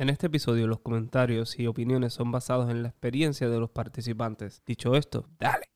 [0.00, 4.62] En este episodio los comentarios y opiniones son basados en la experiencia de los participantes.
[4.64, 5.66] Dicho esto, dale.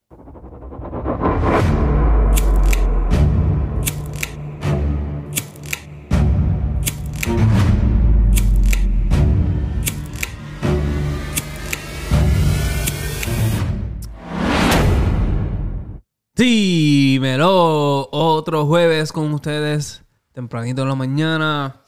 [16.34, 20.02] Dímelo, otro jueves con ustedes,
[20.32, 21.83] tempranito en la mañana.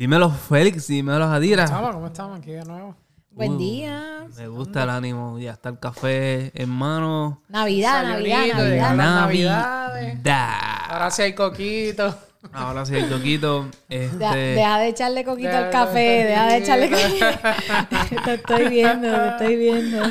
[0.00, 1.66] Dímelo, Félix, dímelo, Adira.
[1.66, 1.94] ¿Cómo estamos?
[1.94, 2.38] ¿Cómo estamos?
[2.38, 2.96] Aquí de nuevo.
[3.32, 4.26] Buen Uh, día.
[4.38, 7.42] Me gusta el ánimo, ya está el café en mano.
[7.50, 8.94] Navidad, Navidad, Navidad.
[8.96, 10.68] Navidad.
[10.88, 12.14] Ahora sí hay coquito.
[12.50, 13.68] Ahora sí, Toquito.
[13.90, 17.26] Deja, Este, deja de echarle coquito Deja al café, deja de echarle coquito.
[18.24, 20.02] te estoy viendo, te estoy viendo.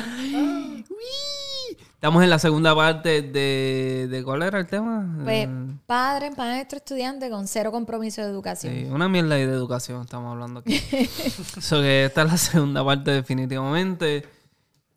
[2.00, 5.06] Estamos en la segunda parte de, de ¿cuál era el tema?
[5.22, 5.50] Pues, Eh,
[5.84, 8.72] padre, maestro, estudiante con cero compromiso de educación.
[8.72, 10.78] sí, una mierda de educación estamos hablando aquí.
[11.60, 14.26] so que esta es la segunda parte definitivamente.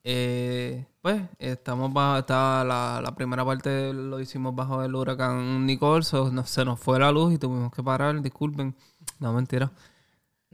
[0.05, 6.03] Eh, pues estamos bajo, está la, la primera parte lo hicimos bajo el huracán Nicole,
[6.03, 8.75] so no- se nos fue la luz y tuvimos que parar, disculpen.
[9.19, 9.71] No, mentira.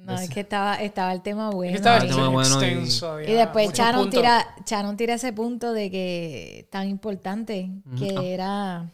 [0.06, 1.76] No, es que estaba, estaba el tema bueno.
[1.76, 3.12] Estaba Ah, tema bueno y- extenso.
[3.14, 8.92] había Y después Charon tira, Charon tira ese punto de que tan importante que era.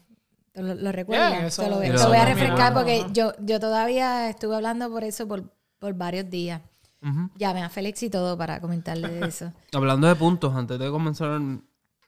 [0.51, 1.29] ¿Te ¿Lo, lo?
[1.31, 5.27] Yeah, eso- te lo, voy- a refrescar porque yo, yo todavía estuve hablando por eso
[5.27, 6.61] por, por varios días.
[7.01, 7.29] Ujú.
[7.35, 9.51] Llamé a Félix y todo para comentarle de eso.
[9.73, 11.39] Hablando de puntos, antes de comenzar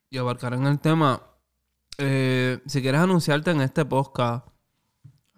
[0.10, 1.22] y abarcar en el tema,
[1.98, 4.48] eh, si quieres anunciarte en este podcast,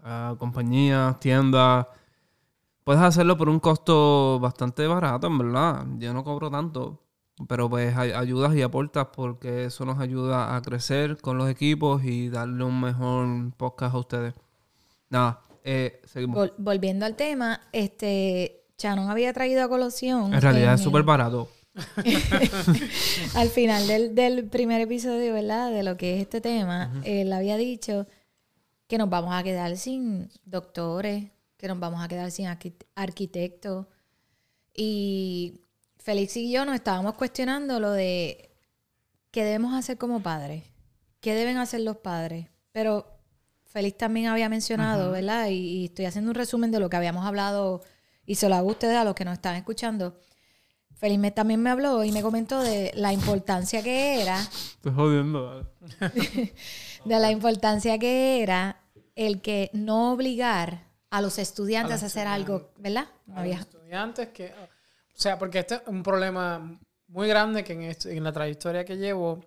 [0.03, 1.87] a compañías, tiendas,
[2.89, 5.85] puedes hacerlo por un costo bastante barato, en verdad.
[5.99, 7.03] Yo no cobro tanto,
[7.47, 12.03] pero pues ay- ayudas y aportas porque eso nos ayuda a crecer con los equipos
[12.03, 14.33] y darle un mejor podcast a ustedes.
[15.07, 16.35] Nada, eh, seguimos.
[16.35, 20.33] Vol- volviendo al tema, este Chanon había traído a colación.
[20.33, 21.47] En realidad en es súper barato.
[23.35, 25.71] Al final del, del primer episodio, ¿verdad?
[25.71, 28.08] De lo que es este tema, él había dicho
[28.87, 33.86] que nos vamos a quedar sin doctores, que nos vamos a quedar sin arqui- arquitectos.
[34.73, 35.61] Y
[35.97, 38.49] Félix y yo nos estábamos cuestionando lo de
[39.31, 40.64] qué debemos hacer como padres,
[41.20, 42.47] qué deben hacer los padres.
[42.71, 43.05] Pero
[43.65, 45.49] Félix también había mencionado, ¿verdad?
[45.49, 47.83] Y, y estoy haciendo un resumen de lo que habíamos hablado
[48.26, 50.17] y se lo hago a ustedes, a los que nos están escuchando.
[50.95, 55.70] Félix me- también me habló y me comentó de la importancia que era, Estoy jodiendo.
[57.05, 58.80] de la importancia que era
[59.15, 63.08] el que no obligar a los estudiantes a, los hacer algo, ¿verdad?
[63.25, 64.53] No A los estudiantes que...
[64.53, 68.97] O sea, porque este es un problema muy grande que en, en la trayectoria que
[68.97, 69.43] llevo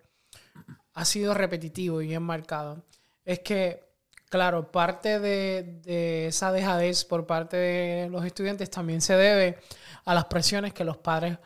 [0.94, 2.84] ha sido repetitivo y bien marcado.
[3.24, 3.82] Es que,
[4.28, 9.58] claro, parte de, de esa dejadez por parte de los estudiantes también se debe
[10.04, 11.38] a las presiones que los padres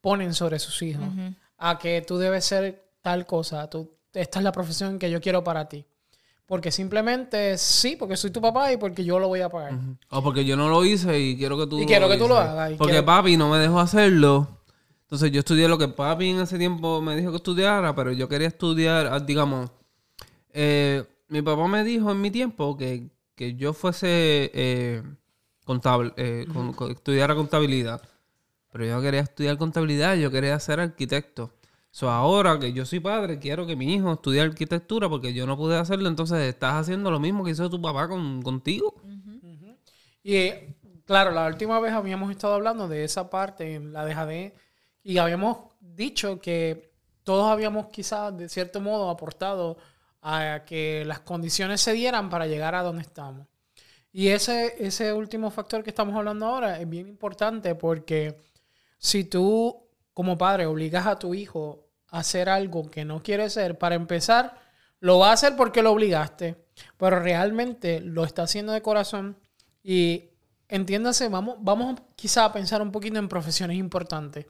[0.00, 1.06] ponen sobre sus hijos.
[1.58, 5.42] A que tú debes ser tal cosa, tú, esta es la profesión que yo quiero
[5.42, 5.86] para ti.
[6.52, 9.72] Porque simplemente sí, porque soy tu papá y porque yo lo voy a pagar.
[10.10, 12.36] O porque yo no lo hice y quiero que tú Y quiero que tú lo
[12.36, 14.58] hagas, Porque quiero- papi no me dejó hacerlo.
[15.04, 18.28] Entonces yo estudié lo que papi en ese tiempo me dijo que estudiara, pero yo
[18.28, 19.70] quería estudiar, ah, digamos,
[20.52, 25.02] eh, mi papá me dijo en mi tiempo que, que yo fuese eh,
[25.64, 28.02] contable, eh, con- con- estudiara contabilidad.
[28.70, 31.50] Pero yo no quería estudiar contabilidad, yo quería ser arquitecto.
[31.94, 35.58] So, ahora que yo soy padre, quiero que mi hijo estudie arquitectura porque yo no
[35.58, 36.08] pude hacerlo.
[36.08, 38.94] Entonces estás haciendo lo mismo que hizo tu papá con, contigo.
[40.24, 40.50] Y
[41.04, 44.54] claro, la última vez habíamos estado hablando de esa parte en la dejadez
[45.02, 46.94] y habíamos dicho que
[47.24, 49.76] todos habíamos quizás de cierto modo aportado
[50.22, 53.46] a que las condiciones se dieran para llegar a donde estamos.
[54.10, 58.40] Y ese, ese último factor que estamos hablando ahora es bien importante porque
[58.96, 59.82] si tú
[60.14, 61.81] como padre obligas a tu hijo
[62.12, 64.54] hacer algo que no quiere hacer, para empezar,
[65.00, 66.56] lo va a hacer porque lo obligaste,
[66.96, 69.36] pero realmente lo está haciendo de corazón
[69.82, 70.26] y
[70.68, 74.46] entiéndase, vamos, vamos quizá a pensar un poquito en profesiones importantes.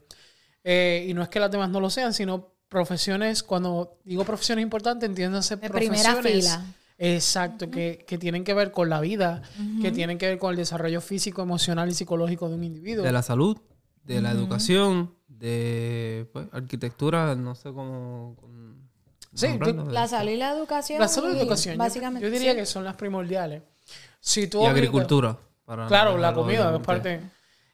[0.63, 4.63] Eh, y no es que las demás no lo sean, sino profesiones, cuando digo profesiones
[4.63, 6.45] importantes, entiéndase De primera profesiones.
[6.45, 6.65] fila.
[6.97, 9.41] Exacto, que, que tienen que ver con la vida,
[9.81, 13.03] que tienen que ver con el desarrollo físico, emocional y psicológico de un individuo.
[13.03, 13.57] de la salud,
[14.03, 18.35] de la educación, de pues, arquitectura, no sé cómo...
[18.39, 18.73] cómo
[19.35, 19.47] Sí,
[19.87, 20.99] La salud y la educación.
[20.99, 22.27] La salud y la educación, yo- Básicamente.
[22.27, 22.57] yo, diría sí.
[22.57, 23.63] que son las primordiales.
[24.19, 25.37] Si tú y obligas- agricultura.
[25.65, 27.21] para Claro, la comida es parte.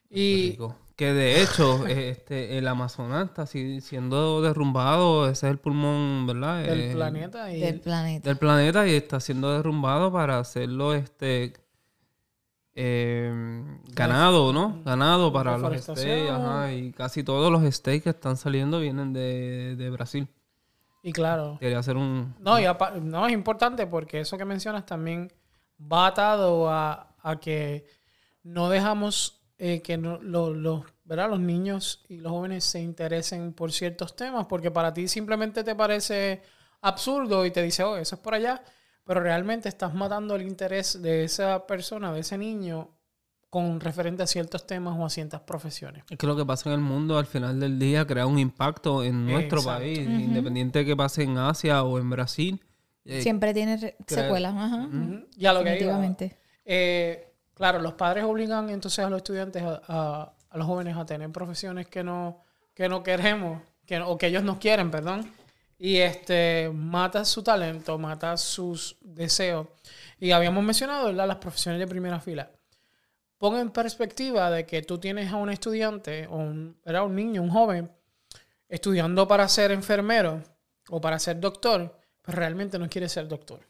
[0.09, 0.57] Y.
[0.95, 6.63] Que de hecho, este, el Amazonas está si- siendo derrumbado, ese es el pulmón, ¿verdad?
[6.63, 8.29] del Eh, planeta y Del planeta.
[8.29, 11.53] del planeta y está siendo derrumbado para hacerlo este
[12.81, 13.29] eh,
[13.93, 14.81] ganado, ¿no?
[14.85, 19.75] Ganado para los steaks, ajá, y casi todos los steaks que están saliendo vienen de,
[19.75, 20.27] de Brasil.
[21.03, 22.35] Y claro, Quería hacer un...
[22.39, 22.63] No, y
[23.01, 25.31] no, es importante porque eso que mencionas también
[25.79, 27.85] va atado a, a que
[28.43, 31.29] no dejamos eh, que no- lo- los, ¿verdad?
[31.29, 35.75] los niños y los jóvenes se interesen por ciertos temas porque para ti simplemente te
[35.75, 36.41] parece
[36.81, 38.61] absurdo y te dice, oh, eso es por allá,
[39.09, 42.89] pero realmente estás matando el interés de esa persona, de ese niño,
[43.49, 46.03] con referente a ciertos temas o a ciertas profesiones.
[46.11, 49.03] Es que lo que pasa en el mundo al final del día crea un impacto
[49.03, 49.79] en nuestro Exacto.
[49.79, 52.63] país, independiente de que pase en Asia o en Brasil.
[53.03, 54.87] Eh, Siempre tiene secuelas, ajá.
[55.35, 56.15] Y a lo que iba.
[56.65, 61.05] Eh, claro, los padres obligan entonces a los estudiantes, a, a- a los jóvenes, a
[61.07, 62.43] tener profesiones que no,
[62.75, 65.31] que no queremos, que, no- o que ellos no quieren, perdón.
[65.81, 69.67] Y este mata su talento, mata sus deseos.
[70.19, 71.25] Y habíamos mencionado ¿verdad?
[71.27, 72.51] las profesiones de primera fila.
[73.37, 77.05] Pon en perspectiva de que tú tienes a un estudiante, o un, ¿verdad?
[77.05, 77.89] un niño, un joven,
[78.67, 80.43] estudiando para ser enfermero
[80.89, 83.61] o para ser doctor, pero realmente no quiere ser doctor.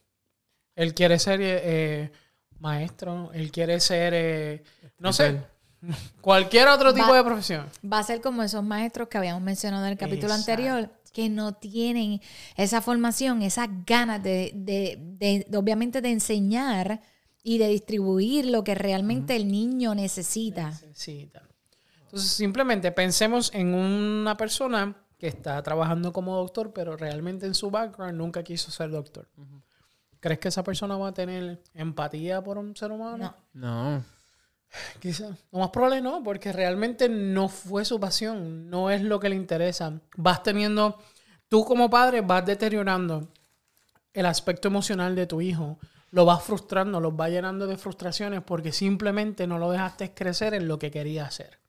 [0.76, 2.12] Él quiere ser eh, eh,
[2.60, 4.64] maestro, él quiere ser, eh,
[4.98, 5.40] no sé,
[6.22, 7.68] cualquier otro tipo Va- de profesión.
[7.86, 10.52] Va a ser como esos maestros que habíamos mencionado en el capítulo Exacto.
[10.52, 12.22] anterior, que no tienen
[12.56, 17.02] esa formación, esas ganas de, de- de- de, obviamente, de enseñar
[17.44, 20.70] y de distribuir lo que realmente el niño necesita.
[20.70, 21.42] Necesita.
[22.06, 27.70] Entonces, simplemente pensemos en una persona que está trabajando como doctor, pero realmente en su
[27.70, 29.28] background nunca quiso ser doctor.
[30.22, 33.36] ¿Crees que esa persona va a tener empatía por un ser humano?
[33.54, 33.96] No.
[33.98, 34.04] No.
[35.00, 35.36] Quizá.
[35.52, 39.36] Lo más probable no, porque realmente no fue su pasión, no es lo que le
[39.36, 40.00] interesa.
[40.18, 41.02] Vas teniendo,
[41.48, 43.30] tú como padre vas deteriorando
[44.14, 45.80] el aspecto emocional de tu hijo,
[46.12, 50.68] lo vas frustrando, lo vas llenando de frustraciones porque simplemente no lo dejaste crecer en
[50.68, 51.60] lo que quería hacer.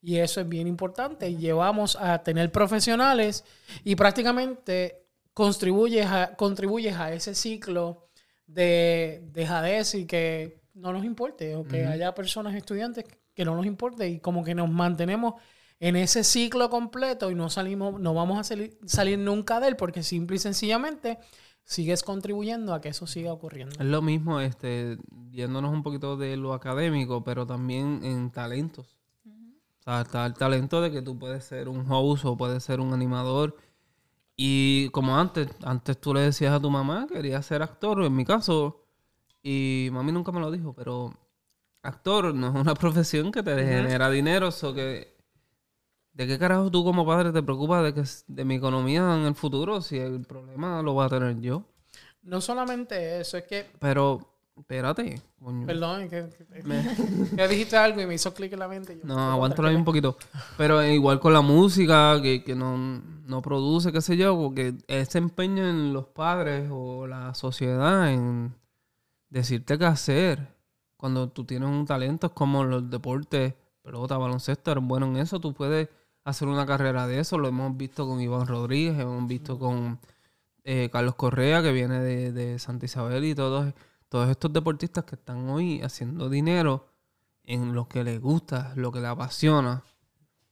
[0.00, 1.34] Y eso es bien importante.
[1.34, 3.44] Llevamos a tener profesionales
[3.84, 8.08] y prácticamente contribuyes a, contribuyes a ese ciclo
[8.46, 13.04] de dejadez y que no nos importe, o que haya personas, estudiantes
[13.34, 15.34] que no nos importe y como que nos mantenemos
[15.80, 19.76] en ese ciclo completo y no salimos, no vamos a salir, salir nunca de él
[19.76, 21.18] porque simple y sencillamente
[21.64, 23.76] sigues contribuyendo a que eso siga ocurriendo.
[23.78, 24.98] Es lo mismo, este,
[25.30, 28.98] yéndonos un poquito de lo académico, pero también en talentos.
[29.80, 32.80] O sea, está el talento de que tú puedes ser un host o puedes ser
[32.80, 33.56] un animador.
[34.34, 38.24] Y como antes, antes tú le decías a tu mamá, quería ser actor, en mi
[38.24, 38.87] caso,
[39.50, 41.14] y mami nunca me lo dijo, pero
[41.82, 45.16] actor no es una profesión que te genera dinero, so que
[46.12, 49.34] ¿de qué carajo tú como padre te preocupas de que de mi economía en el
[49.34, 51.62] futuro si el problema lo voy a tener yo?
[52.22, 54.20] No solamente eso, es que, Pero,
[54.56, 55.64] espérate, coño.
[55.66, 56.62] perdón, que, que-
[57.36, 58.98] que dijiste algo y me hizo clic en la mente.
[58.98, 60.18] yo, No, aguántalo ahí un poquito.
[60.58, 65.18] Pero igual con la música, que, que no, no produce, qué sé yo, porque ese
[65.18, 68.52] empeño en los padres o la sociedad en
[69.30, 70.56] decirte qué hacer.
[70.96, 75.40] Cuando tú tienes un talento, es como los deportes, pelota, baloncesto, eres bueno en eso,
[75.40, 75.88] tú puedes
[76.24, 77.38] hacer una carrera de eso.
[77.38, 80.00] Lo hemos visto con Iván Rodríguez, hemos visto con
[80.64, 83.72] eh, Carlos Correa, que viene de, de Santa Isabel, y todos,
[84.08, 86.88] todos estos deportistas que están hoy haciendo dinero
[87.44, 89.82] en lo que les gusta, lo que les apasiona.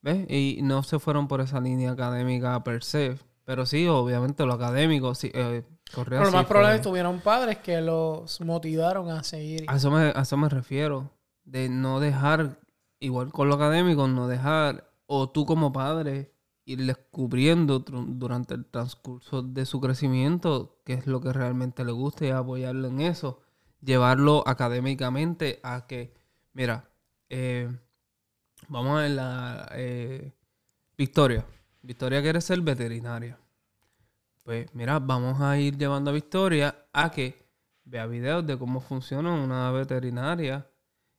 [0.03, 0.31] ¿Ves?
[0.31, 3.19] Y no se fueron por esa línea académica per se.
[3.45, 6.81] Pero sí, obviamente lo académico, sí, eh, Correa Pero lo sí más probable fue- es
[6.83, 9.65] que tuvieron padres que los motivaron a seguir.
[9.69, 11.11] a eso, me, a eso me refiero.
[11.45, 12.59] De no dejar,
[12.99, 16.33] igual con lo académico, no dejar, o tú como padre,
[16.65, 22.27] ir descubriendo durante el transcurso de su crecimiento qué es lo que realmente le gusta
[22.27, 23.41] y apoyarlo en eso.
[23.81, 26.13] Llevarlo académicamente a que,
[26.53, 26.91] mira,
[27.29, 27.69] eh,
[28.69, 30.33] vamos a ver la eh,
[30.99, 31.45] Victoria.
[31.83, 33.39] Victoria quiere ser veterinaria.
[34.47, 37.35] Pues mira, vamos a ir llevando a Victoria a que
[37.85, 40.71] vea videos de cómo funciona una veterinaria.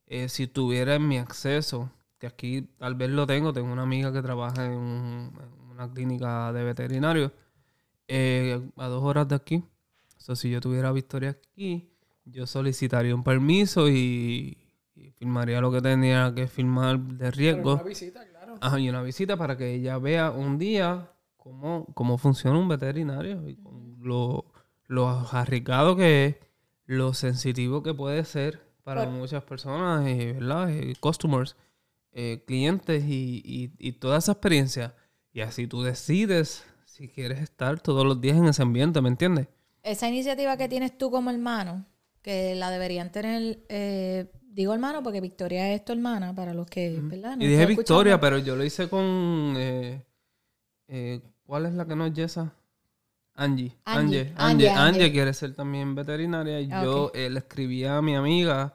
[0.06, 4.14] Eh, si tuviera en mi acceso, que aquí tal vez lo tengo, tengo una amiga
[4.14, 7.34] que trabaja en, un- en una clínica de veterinario
[8.08, 9.58] eh, a dos horas de aquí.
[10.18, 11.92] O sea, si yo tuviera a Victoria aquí,
[12.26, 14.58] yo solicitaría un permiso y,
[14.96, 17.76] y firmaría lo que tenía que firmar de riesgo.
[17.76, 18.58] una visita, claro.
[18.62, 21.12] Ajá, y una visita para que ella vea un día
[21.48, 24.46] cómo, cómo funciona un veterinario y con lo,
[24.88, 26.36] lo arriesgado que es,
[26.86, 30.70] lo sensitivo que puede ser para muchas personas, y, ¿verdad?
[30.70, 31.56] Y customers,
[32.14, 34.96] eh, clientes y, y, y toda esa experiencia.
[35.34, 39.48] Y así tú decides si quieres estar todos los días en ese ambiente, ¿me entiendes?
[39.84, 41.86] Esa iniciativa que tienes tú como hermano,
[42.22, 47.00] que la deberían tener eh, digo hermano porque Victoria es tu hermana, para los que,
[47.02, 47.38] ¿verdad?
[47.38, 48.22] No Y dije Victoria, escuchando.
[48.22, 49.54] pero yo lo hice con...
[49.58, 50.04] eh,
[50.88, 52.54] eh, ¿Cuál es la que no es Yesa?
[53.34, 53.74] Angie.
[53.86, 54.20] Angie, Angie.
[54.20, 54.70] Angie, Angie, Angie.
[54.70, 56.60] Angie quiere ser también veterinaria.
[56.60, 58.74] Y yo eh, le escribí a mi amiga,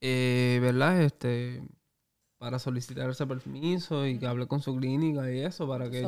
[0.00, 1.02] eh, ¿verdad?
[1.02, 1.62] Este,
[2.38, 6.04] para solicitar ese permiso y que hable con su clínica y eso para que,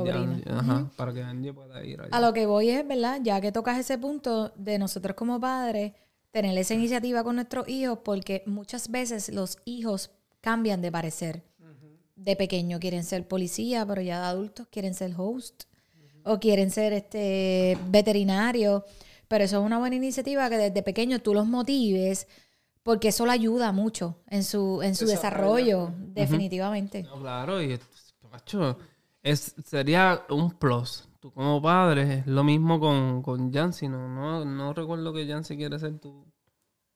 [0.47, 2.11] ajá, para que Angie pueda ir allá.
[2.13, 3.19] A lo que voy es, ¿verdad?
[3.23, 5.95] Ya que tocas ese punto de nosotros como padres,
[6.31, 11.43] tener esa iniciativa con nuestros hijos, porque muchas veces los hijos cambian de parecer.
[12.15, 15.65] De pequeño quieren ser policía, pero ya de adultos quieren ser host
[16.29, 18.85] o quieren ser este veterinario.
[19.29, 22.27] Pero eso es una buena iniciativa que desde pequeño tú los motives,
[22.83, 27.03] porque eso le ayuda mucho en su, en su desarrollo, definitivamente.
[27.03, 27.79] No, claro, y
[28.31, 28.79] macho,
[29.23, 31.09] es, sería un plus.
[31.21, 34.09] Tú como padre, es lo mismo con, con Yancy, ¿no?
[34.09, 36.28] No, no recuerdo que Yancy quiere ser tu...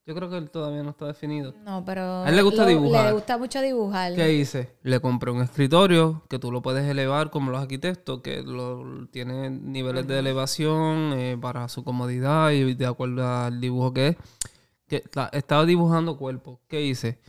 [0.04, 1.54] Yo creo que él todavía no está definido.
[1.64, 3.06] No, pero A él le gusta dibujar.
[3.06, 4.14] Le gusta mucho dibujar.
[4.16, 4.74] ¿Qué hice?
[4.82, 9.48] Le compré un escritorio que tú lo puedes elevar como los arquitectos, que lo, tiene
[9.50, 14.16] niveles de elevación eh, para su comodidad y de acuerdo al dibujo que es.
[14.88, 16.58] Que la- estaba dibujando cuerpos.
[16.66, 17.20] ¿Qué hice?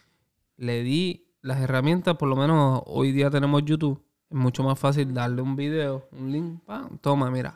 [0.58, 4.04] Le di las herramientas, por lo menos hoy día tenemos YouTube.
[4.32, 6.98] Es mucho más fácil darle un video, un link, ¡pam!
[7.00, 7.54] toma, mira.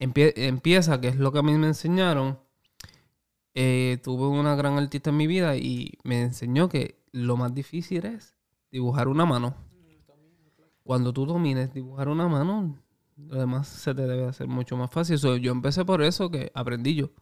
[0.00, 2.38] Empie- empieza, que es lo que a mí me enseñaron.
[3.58, 8.04] Eh, tuve una gran artista en mi vida y me enseñó que lo más difícil
[8.04, 8.36] es
[8.70, 9.56] dibujar una mano.
[10.82, 12.78] Cuando tú domines dibujar una mano,
[13.16, 15.18] lo demás se te debe hacer mucho más fácil.
[15.18, 17.12] So, yo empecé por eso que aprendí yo.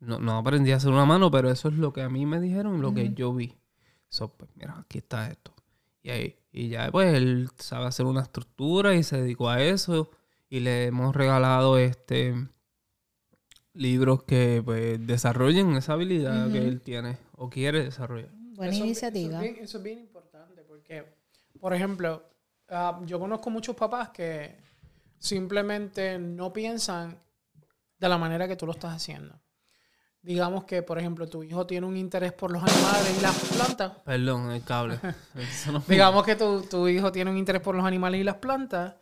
[0.00, 2.40] No, no aprendí a hacer una mano, pero eso es lo que a mí me
[2.40, 3.54] dijeron lo que yo vi.
[4.08, 5.54] So, pues mira, aquí está esto.
[6.02, 10.10] Y ahí, y ya pues él sabe hacer una estructura y se dedicó a eso.
[10.48, 12.34] Y le hemos regalado este
[13.76, 18.30] libros que pues desarrollen esa habilidad que él tiene o quiere desarrollar.
[18.54, 19.36] Buena Eso- iniciativa.
[19.38, 21.04] Eso es, bien, eso es bien importante porque,
[21.60, 22.22] por ejemplo,
[22.70, 24.56] ah, yo conozco muchos papás que
[25.18, 27.18] simplemente no piensan
[27.98, 29.38] de la manera que tú lo estás haciendo.
[30.22, 33.92] Digamos que, por ejemplo, tu hijo tiene un interés por los animales y las plantas.
[34.04, 34.98] Perdón, el cable.
[35.72, 38.94] No- Digamos que tu, tu hijo tiene un interés por los animales y las plantas,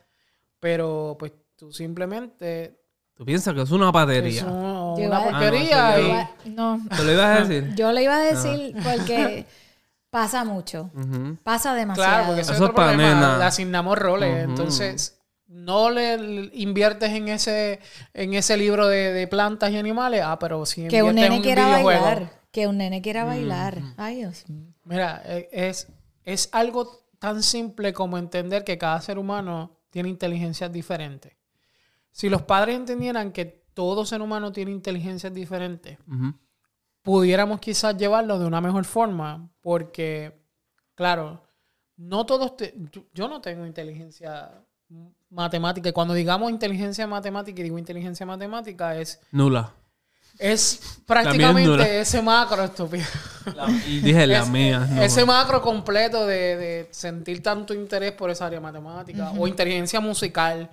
[0.61, 2.84] pero pues tú simplemente
[3.17, 4.45] Tú piensas que es una patería.
[4.45, 5.99] una iba- porquería Ah,
[6.45, 7.75] no, y- no, ¿Te lo ibas a decir?
[7.77, 9.47] yo le iba a decir porque
[10.11, 10.91] pasa mucho.
[11.43, 12.09] Pasa demasiado.
[12.11, 13.15] Claro, porque eso es Eso otro es problema.
[13.15, 13.39] nena.
[13.39, 14.45] Le asignamos roles.
[14.45, 17.79] Entonces, no le inviertes en ese,
[18.15, 20.23] en ese libro de, de plantas y animales.
[20.25, 22.01] Ah, pero si que un en nene un quiera videojuego.
[22.05, 22.31] bailar.
[22.51, 23.79] Que un nene quiera bailar.
[23.97, 24.73] Ay, Dios mío.
[24.85, 25.89] Mira, e- es,
[26.25, 31.33] es algo tan simple como entender que cada ser humano tiene inteligencias diferentes.
[32.15, 33.45] Si los padres entendieran que
[33.75, 35.99] todo ser humano tiene inteligencias diferentes,
[37.03, 40.33] pudiéramos quizás llevarlo de una mejor forma, porque,
[40.95, 41.43] claro,
[41.97, 42.73] no todos, te-
[43.13, 44.53] yo- no tengo inteligencia
[45.31, 49.73] matemática, y cuando digamos inteligencia matemática y digo inteligencia matemática es, Nula.
[50.39, 51.05] es nula.
[51.07, 53.05] prácticamente ese macro, estúpido.
[53.89, 54.87] Y dije la Es- mía.
[54.89, 55.03] no.
[55.03, 60.71] ese macro completo de, de sentir tanto interés por esa área matemática o inteligencia musical.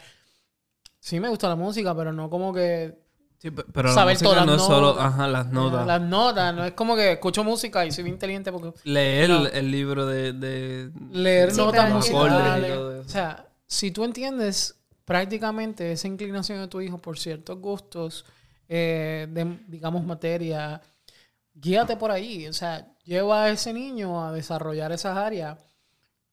[1.04, 2.96] Sí me gusta la música, pero no como que
[3.40, 5.06] Sí, pe- pero la saber música todas no las es solo notas.
[5.06, 5.88] ajá, las notas.
[5.88, 9.48] las notas, no es como que escucho música y soy bien inteligente porque Leer No.
[9.48, 10.32] el libro de...
[10.34, 12.72] de- leer Sí, notas musicales.
[12.78, 18.26] O sea, si tú entiendes prácticamente esa inclinación de tu hijo por ciertos gustos,
[18.70, 20.80] eh, de, digamos, materia,
[21.56, 22.48] guíate por ahí.
[22.48, 25.58] O sea, lleva a ese niño a desarrollar esas áreas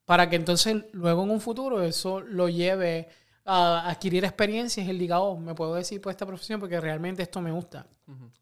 [0.04, 3.08] para que entonces luego en un futuro eso lo lleve
[3.50, 7.22] a adquirir experiencias y él diga, oh, me puedo decir por esta profesión porque realmente
[7.22, 7.86] esto me gusta.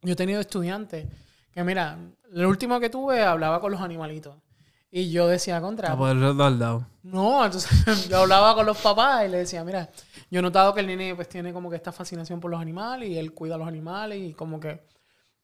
[0.03, 1.07] Yo he tenido estudiantes
[1.53, 1.97] que, mira,
[2.33, 4.35] el último que tuve hablaba con los animalitos.
[4.91, 5.93] Y yo decía contra.
[5.93, 6.87] A poder respaldado.
[7.05, 9.89] No, entonces yo hablaba con los papás y le decía, mira,
[10.29, 13.09] yo he notado que el nene pues tiene como que esta fascinación por los animales
[13.09, 14.83] y él cuida a los animales y como que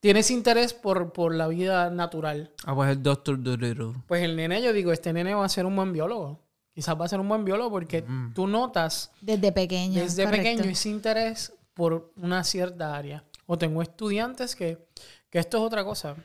[0.00, 2.50] tiene ese interés por, por la vida natural.
[2.64, 3.92] Ah, pues el Doctor Dolittle.
[4.08, 6.40] Pues el nene, yo digo, este nene va a ser un buen biólogo.
[6.74, 10.00] Quizás va a ser un buen biólogo porque tú notas Desde pequeño.
[10.00, 10.42] desde correcto.
[10.44, 13.24] pequeño ese interés por una cierta área.
[13.46, 14.86] O tengo estudiantes que,
[15.28, 16.16] que esto es otra cosa,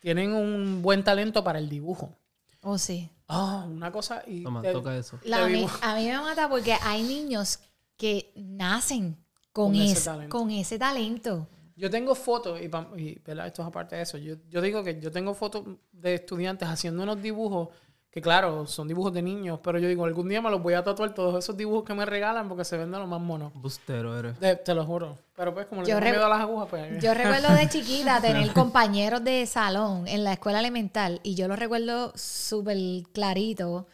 [0.00, 2.16] tienen un buen talento para el dibujo.
[2.62, 3.08] Oh, sí.
[3.28, 5.18] Ah, una cosa y Toma, te- toca eso.
[5.24, 7.60] La- a, mí, a mí me mata porque hay niños
[7.96, 9.16] que nacen
[9.52, 10.36] con, Con ese es- talento.
[10.38, 11.46] con ese talento.
[11.76, 12.64] Yo tengo fotos, y,
[13.00, 16.68] y, esto es aparte de eso, yo, yo digo que yo tengo fotos de estudiantes
[16.68, 17.68] haciendo unos dibujos
[18.12, 20.84] que claro, son dibujos de niños, pero yo digo, algún día me los voy a
[20.84, 23.52] tatuar todos esos dibujos que me regalan porque se venden los más monos.
[23.54, 24.38] Bustero eres.
[24.38, 25.16] De- te lo juro.
[25.34, 27.02] Pero pues como le Yo tengo miedo a las agujas, pues...
[27.02, 31.56] Yo recuerdo de chiquita tener compañeros de salón en la escuela elemental y yo lo
[31.56, 32.76] recuerdo súper
[33.14, 33.86] clarito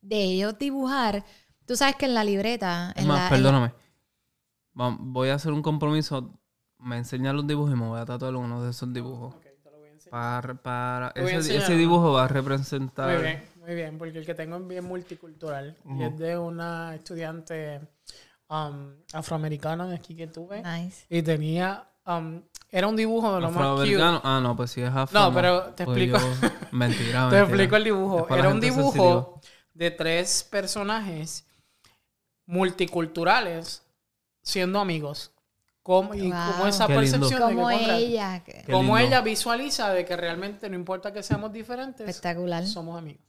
[0.00, 1.24] de ellos dibujar.
[1.64, 2.92] Tú sabes que en la libreta...
[2.96, 3.72] Es en más, la- en perdóname.
[4.74, 6.32] Voy a hacer un compromiso.
[6.78, 9.34] Me enseñan los dibujos y me voy a tatuar uno de esos dibujos.
[9.34, 10.10] Ok, te lo voy a enseñar.
[10.10, 11.78] Para, para ese, enseñar ese uno.
[11.80, 13.12] dibujo va a representar.
[13.14, 15.76] Muy bien, muy bien, porque el que tengo es bien multicultural.
[15.98, 17.80] Y es de una estudiante
[18.48, 20.62] um, afroamericana de aquí que tuve.
[20.62, 21.04] Nice.
[21.08, 21.86] Y tenía...
[22.06, 23.62] um, era un dibujo de lo más cute.
[23.64, 24.20] Afroamericano.
[24.24, 25.18] Ah, no, pues sí es afro.
[25.20, 26.18] No, pero te Pues explico.
[26.18, 27.40] yo- Mentira, Te mentira.
[27.42, 28.26] explico el dibujo.
[28.34, 29.40] Era un dibujo
[29.74, 31.44] de tres personajes
[32.46, 33.82] multiculturales
[34.42, 35.32] siendo amigos.
[35.82, 36.52] Cómo, y Wow.
[36.52, 37.10] cómo esa Qué lindo.
[37.18, 37.96] percepción de que Como ella.
[38.98, 38.98] lindo.
[38.98, 42.66] ella visualiza de que realmente no importa que seamos diferentes, Espectacular.
[42.66, 43.22] somos amigos.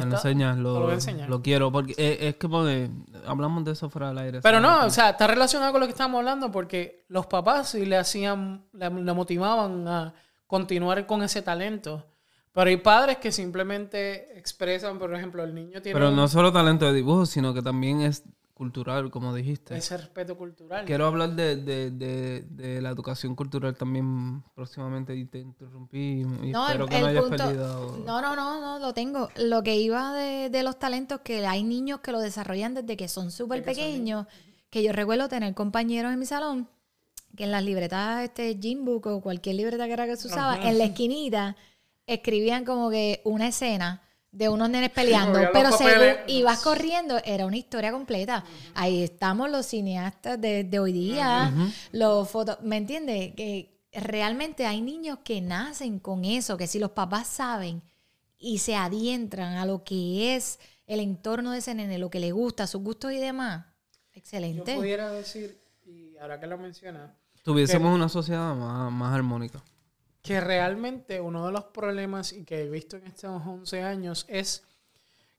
[0.00, 0.90] Me lo enseñas, lo,
[1.28, 1.70] lo quiero.
[1.70, 2.90] Porque es que pone-
[3.26, 4.40] hablamos de eso fuera del aire.
[4.40, 7.84] Pero no, o sea, está relacionado con lo que estábamos hablando porque los papás sí
[7.84, 10.14] le hacían, le, le motivaban a
[10.46, 12.06] continuar con ese talento.
[12.52, 16.84] Pero hay padres que simplemente expresan, por ejemplo, el niño tiene Pero no solo talento
[16.84, 18.24] de dibujo, sino que también es
[18.62, 19.76] cultural, como dijiste.
[19.76, 20.84] ese respeto cultural.
[20.84, 26.24] Quiero hablar de, de, de, de la educación cultural también próximamente y te interrumpí y
[26.52, 27.36] No, espero el, que no hayas punto...
[27.44, 27.98] perdido.
[28.06, 29.28] No, no, no, no, lo tengo.
[29.36, 33.08] Lo que iba de, de los talentos, que hay niños que lo desarrollan desde que
[33.08, 34.26] son súper pequeños,
[34.70, 36.68] que yo recuerdo tener compañeros en mi salón
[37.36, 40.78] que en las libretas, este Gymbook o cualquier libreta que era que se usaba, en
[40.78, 41.56] la esquinita
[42.06, 47.58] escribían como que una escena de unos nenes peleando, pero según ibas corriendo, era una
[47.58, 48.44] historia completa.
[48.74, 51.52] Ahí estamos los cineastas de, de hoy día,
[51.92, 53.34] los fotos, ¿me entiendes?
[53.34, 57.82] Que realmente hay niños que nacen con eso, que si los papás saben
[58.38, 62.32] y se adientran a lo que es el entorno de ese nene, lo que le
[62.32, 64.74] gusta, sus gustos y demás, Yo excelente.
[64.74, 67.10] pudiera decir, y ahora que lo mencionas,
[67.42, 69.62] Tuviésemos una sociedad más, más armónica.
[70.22, 74.62] Que realmente uno de los problemas y que he visto en estos 11 años es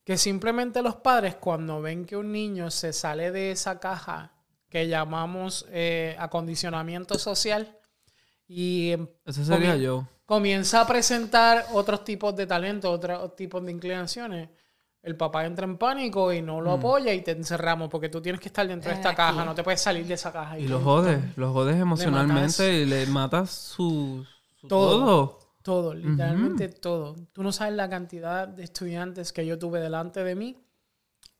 [0.03, 4.33] que simplemente los padres cuando ven que un niño se sale de esa caja
[4.69, 7.77] que llamamos eh, acondicionamiento social
[8.47, 10.07] y em, Ese sería comien- yo.
[10.25, 14.49] comienza a presentar otros tipos de talentos, otros tipos de inclinaciones,
[15.01, 16.79] el papá entra en pánico y no lo Mm.
[16.79, 19.17] apoya y te encerramos porque tú tienes que estar dentro de esta Aquí.
[19.17, 20.57] caja, no te puedes salir de esa caja.
[20.59, 24.25] Y lo jodes, lo jodes emocionalmente y le matas su,
[24.67, 25.39] Todo.
[25.61, 25.93] todo.
[25.93, 27.15] Literalmente todo.
[27.31, 30.57] Tú no sabes la cantidad de estudiantes que yo tuve delante de mí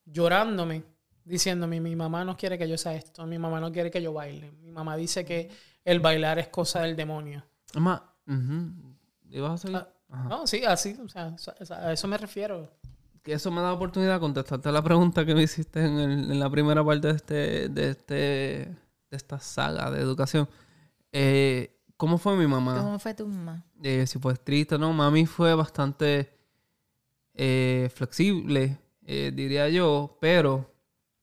[0.05, 0.83] llorándome,
[1.23, 4.13] diciéndome, mi mamá no quiere que yo sea esto, mi mamá no quiere que yo
[4.13, 5.49] baile, mi mamá dice que
[5.86, 7.43] el bailar es cosa del demonio.
[8.27, 8.71] Ujú.
[9.29, 9.77] ¿ibas a seguir?
[10.09, 10.25] Ah.
[10.29, 11.36] No, sí, así, o sea,
[11.81, 12.69] a eso me refiero.
[13.23, 16.39] Que eso me da oportunidad de contestarte la pregunta que me hiciste en, el- en
[16.39, 20.47] la primera parte de este, de este, de esta saga de educación.
[21.12, 22.82] Eh, ¿Cómo fue mi mamá?
[22.82, 23.63] ¿Cómo fue tu mamá?
[23.82, 24.91] Eh, si fue estricta, ¿no?
[24.93, 26.32] Mami fue bastante
[27.34, 30.71] eh, flexible, eh, diría yo, pero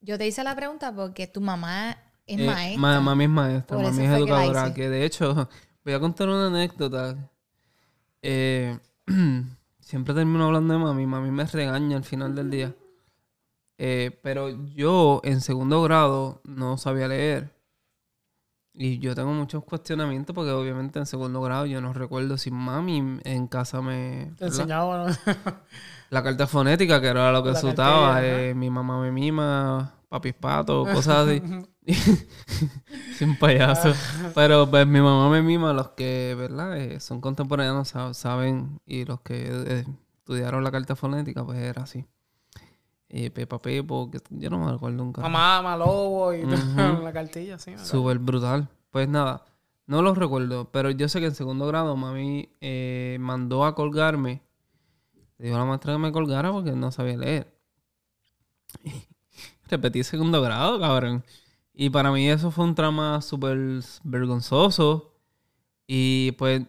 [0.00, 2.80] Yo te hice la pregunta porque tu mamá es eh, maestra.
[2.80, 5.48] ma- mami es maestra, Por mami es que educadora, que de hecho,
[5.84, 7.16] voy a contar una anécdota.
[9.80, 12.74] Siempre termino hablando de mami, mami me regaña al final del día.
[14.22, 17.50] Pero yo en segundo grado no sabía leer.
[18.72, 23.18] Y yo tengo muchos cuestionamientos porque obviamente en segundo grado yo no recuerdo si mami
[23.24, 24.32] en casa me...
[24.38, 25.16] Te enseñaba, ¿no?
[26.10, 28.24] La carta fonética, que era lo que ajá.
[28.24, 31.42] eh, mi mamá me mima, papi pato, cosas así.
[33.16, 33.92] Sin payaso.
[34.34, 36.76] Pero pues mi mamá me mima, los que, ¿verdad?
[36.78, 39.84] Eh, son contemporáneos sab- saben, y los que eh,
[40.18, 42.06] estudiaron la carta fonética, pues era así.
[43.10, 45.20] Y Pepa Pepo, que yo no me acuerdo nunca.
[45.22, 46.52] Mamá, Malobo y Ujú.
[47.02, 47.72] la cartilla, sí.
[47.76, 48.68] Súper brutal.
[48.90, 49.44] Pues nada,
[49.86, 54.42] no los recuerdo, pero yo sé que en segundo grado mami eh, mandó a colgarme.
[55.38, 57.52] Le dijo a la maestra que me colgara porque no sabía leer.
[59.68, 61.24] Repetí segundo grado, cabrón.
[61.74, 63.58] Y para mí eso fue un trama súper
[64.04, 65.14] vergonzoso.
[65.86, 66.62] Y pues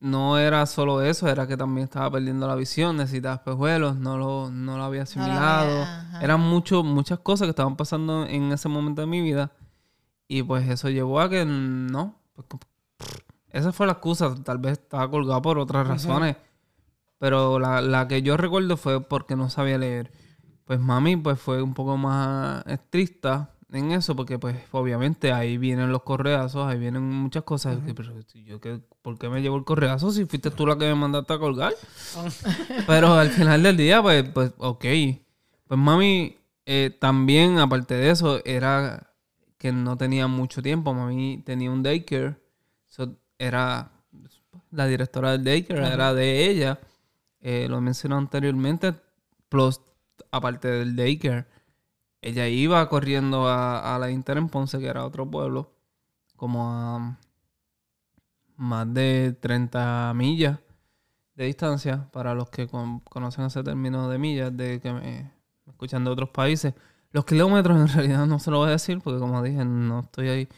[0.00, 4.50] no era solo eso, era que también estaba perdiendo la visión, necesitaba espejuelos, no lo,
[4.50, 5.86] no lo había asimilado.
[6.20, 9.52] Eran mucho, muchas cosas que estaban pasando en ese momento de mi vida.
[10.28, 12.14] Y pues eso llevó a que no.
[12.34, 12.46] pues,
[13.50, 14.34] esa fue la excusa.
[14.44, 16.36] Tal vez estaba colgado por otras razones.
[17.18, 20.12] Pero la, la que yo recuerdo fue porque no sabía leer.
[20.64, 23.50] Pues mami pues fue un poco más estricta.
[23.72, 27.78] En eso porque pues obviamente ahí vienen los correazos, ahí vienen muchas cosas.
[27.84, 30.94] Pero yo, ¿qué, ¿Por qué me llevo el correazo si fuiste tú la que me
[30.94, 31.74] mandaste a colgar?
[32.86, 34.84] pero al final del día, pues, pues ok.
[35.66, 39.12] Pues mami, eh, también aparte de eso, era
[39.58, 40.94] que no tenía mucho tiempo.
[40.94, 42.36] Mami tenía un daycare.
[43.38, 43.92] era
[44.70, 46.80] la directora del daycare, era de ella.
[47.40, 48.94] Eh, lo mencioné anteriormente.
[49.50, 49.80] Plus,
[50.30, 51.57] aparte del daycare
[52.20, 55.72] ella iba corriendo a, la Inter en Ponce, que era otro pueblo,
[56.36, 57.18] como a
[58.56, 60.58] más de 30 millas
[61.34, 65.32] de distancia, para los que conocen ese término de millas, de que me,
[65.66, 66.74] escuchan de otros países.
[67.12, 70.28] Los kilómetros en realidad no se lo voy a decir, porque como dije, no estoy
[70.28, 70.48] ahí.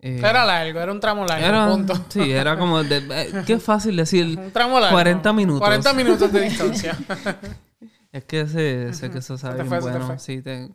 [0.00, 1.74] Eh, era largo, era un tramo largo.
[1.74, 1.94] punto.
[2.08, 2.84] Sí, era como.
[2.84, 4.38] De, eh, qué fácil decir.
[4.38, 4.94] un tramo largo.
[4.94, 5.60] 40 minutos.
[5.60, 6.96] 40 minutos de distancia.
[8.12, 10.18] Es que sé, sé que eso sabe bien bueno.
[10.18, 10.70] Sí, te,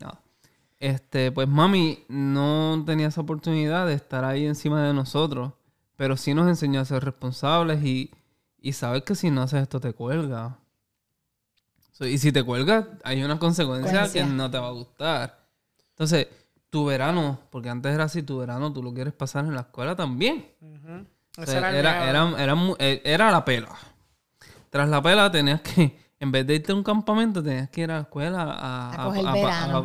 [0.00, 0.18] no.
[0.78, 5.52] Este, pues mami no tenía esa oportunidad de estar ahí encima de nosotros,
[5.96, 8.10] pero sí nos enseñó a ser responsables y,
[8.58, 10.58] y sabes que si no haces esto te cuelga.
[12.00, 15.46] y si te cuelga, hay una consecuencia que no te va a gustar.
[15.90, 16.28] Entonces,
[16.70, 19.94] tu verano, porque antes era así, tu verano tú lo quieres pasar en la escuela
[19.94, 20.50] también.
[21.46, 23.68] era, era, era, eh, era la pela.
[24.70, 27.90] Tras la pela tenías que en vez de irte a un campamento, tenías que ir
[27.90, 29.04] a la escuela a,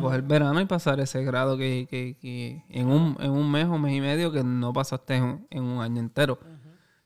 [0.00, 0.60] coger, verano.
[0.60, 5.16] y pasar ese grado que, en, un, mes o mes y medio que no pasaste
[5.16, 6.38] en, un año entero.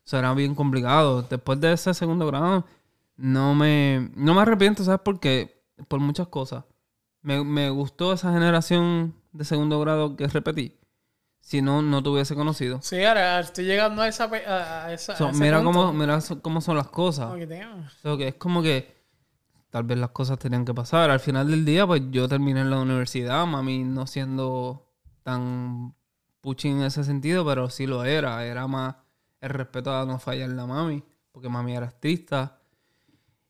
[0.05, 1.23] Eso era bien complicado.
[1.23, 2.65] Después de ese segundo grado,
[3.17, 5.63] no me, no me arrepiento, ¿sabes por qué?
[5.87, 6.63] Por muchas cosas.
[7.21, 10.77] Me, gustó esa generación de segundo grado que repetí.
[11.39, 12.79] Si no, no te hubiese conocido.
[12.81, 14.29] Sí, ahora estoy llegando a esa...
[15.33, 17.33] mira, cómo, mira cómo son las cosas.
[17.35, 18.94] que es como que
[19.75, 21.09] tal vez las cosas tenían que pasar.
[21.09, 24.87] Al final del día, pues yo terminé en la universidad, mami no siendo
[25.21, 25.93] tan
[26.39, 28.45] puchín en ese sentido, pero sí lo era.
[28.45, 28.95] Era más
[29.41, 32.57] el respeto a no fallar la mami, porque mami era estricta.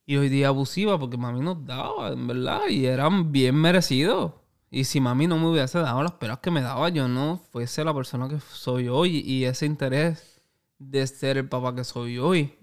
[0.07, 4.33] Y hoy día abusiva, porque mami nos daba, en verdad, y eran bien merecidos.
[4.71, 7.83] Y si mami no me hubiese dado las peras que me daba, yo no fuese
[7.83, 9.19] la persona que soy hoy.
[9.19, 10.41] Y ese interés
[10.79, 12.57] de ser el papá que soy hoy.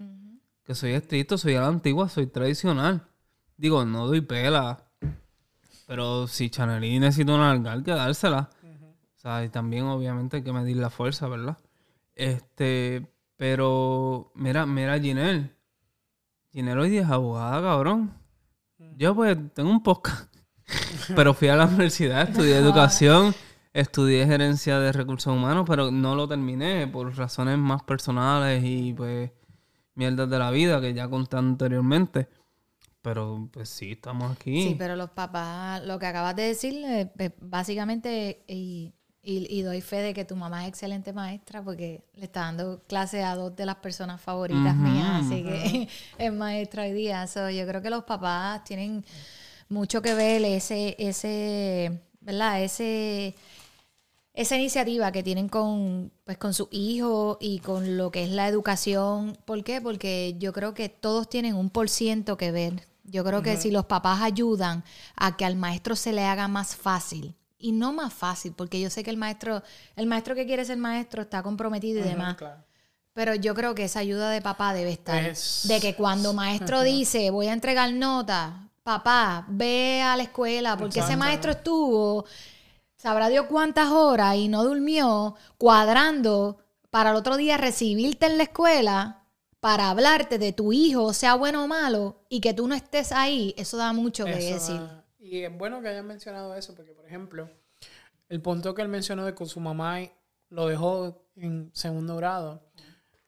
[0.65, 3.07] Que soy estricto, soy a la antigua, soy tradicional.
[3.63, 4.83] Digo, no doy pela.
[5.87, 8.49] Pero si Chanelí necesita una hay que dársela.
[8.61, 11.57] O sea, y también obviamente hay que medir la fuerza, ¿verdad?
[12.13, 15.55] Este, pero mira, mira Ginelle.
[16.51, 18.13] Ginelle hoy día es abogada, cabrón.
[18.97, 20.35] Yo pues tengo un podcast.
[21.15, 23.33] pero fui a la universidad, estudié educación,
[23.71, 29.31] estudié gerencia de recursos humanos, pero no lo terminé por razones más personales y pues
[29.95, 32.27] mierdas de la vida que ya conté anteriormente.
[33.03, 34.63] Pero pues sí, estamos aquí.
[34.63, 39.81] Sí, pero los papás, lo que acabas de decir, eh, pues, básicamente, y, y, doy
[39.81, 43.55] fe de que tu mamá es excelente maestra porque le está dando clase a dos
[43.57, 47.25] de las personas favoritas mías, así que es maestra hoy día.
[47.25, 49.05] yo creo que los papás tienen
[49.67, 52.63] mucho que ver ese, ese, ¿verdad?
[52.63, 53.35] Ese
[54.33, 58.47] esa iniciativa que tienen con, pues, con sus hijos y con lo que es la
[58.47, 59.37] educación.
[59.45, 59.79] ¿Por qué?
[59.81, 63.71] Porque yo creo que todos tienen un por ciento que ver yo creo que si
[63.71, 64.83] los papás ayudan
[65.15, 68.89] a que al maestro se le haga más fácil, y no más fácil, porque yo
[68.89, 69.63] sé que el maestro,
[69.95, 72.35] el maestro que quiere ser maestro está comprometido y demás.
[73.13, 75.33] Pero yo creo que esa ayuda de papá debe estar.
[75.63, 80.99] De que cuando maestro dice, voy a entregar nota, papá, ve a la escuela, porque
[80.99, 82.25] ese maestro estuvo,
[82.97, 86.57] sabrá Dios cuántas horas y no durmió, cuadrando
[86.89, 89.22] para el otro día recibirte en la escuela
[89.63, 93.55] para hablarte de tu hijo, sea bueno o malo, y que tú no estés ahí,
[93.57, 94.81] eso da mucho que decir.
[95.17, 97.49] Y es bueno que hayan mencionado eso, porque, por ejemplo,
[98.27, 99.99] el punto que él mencionó de que su mamá
[100.49, 102.61] lo dejó en segundo grado.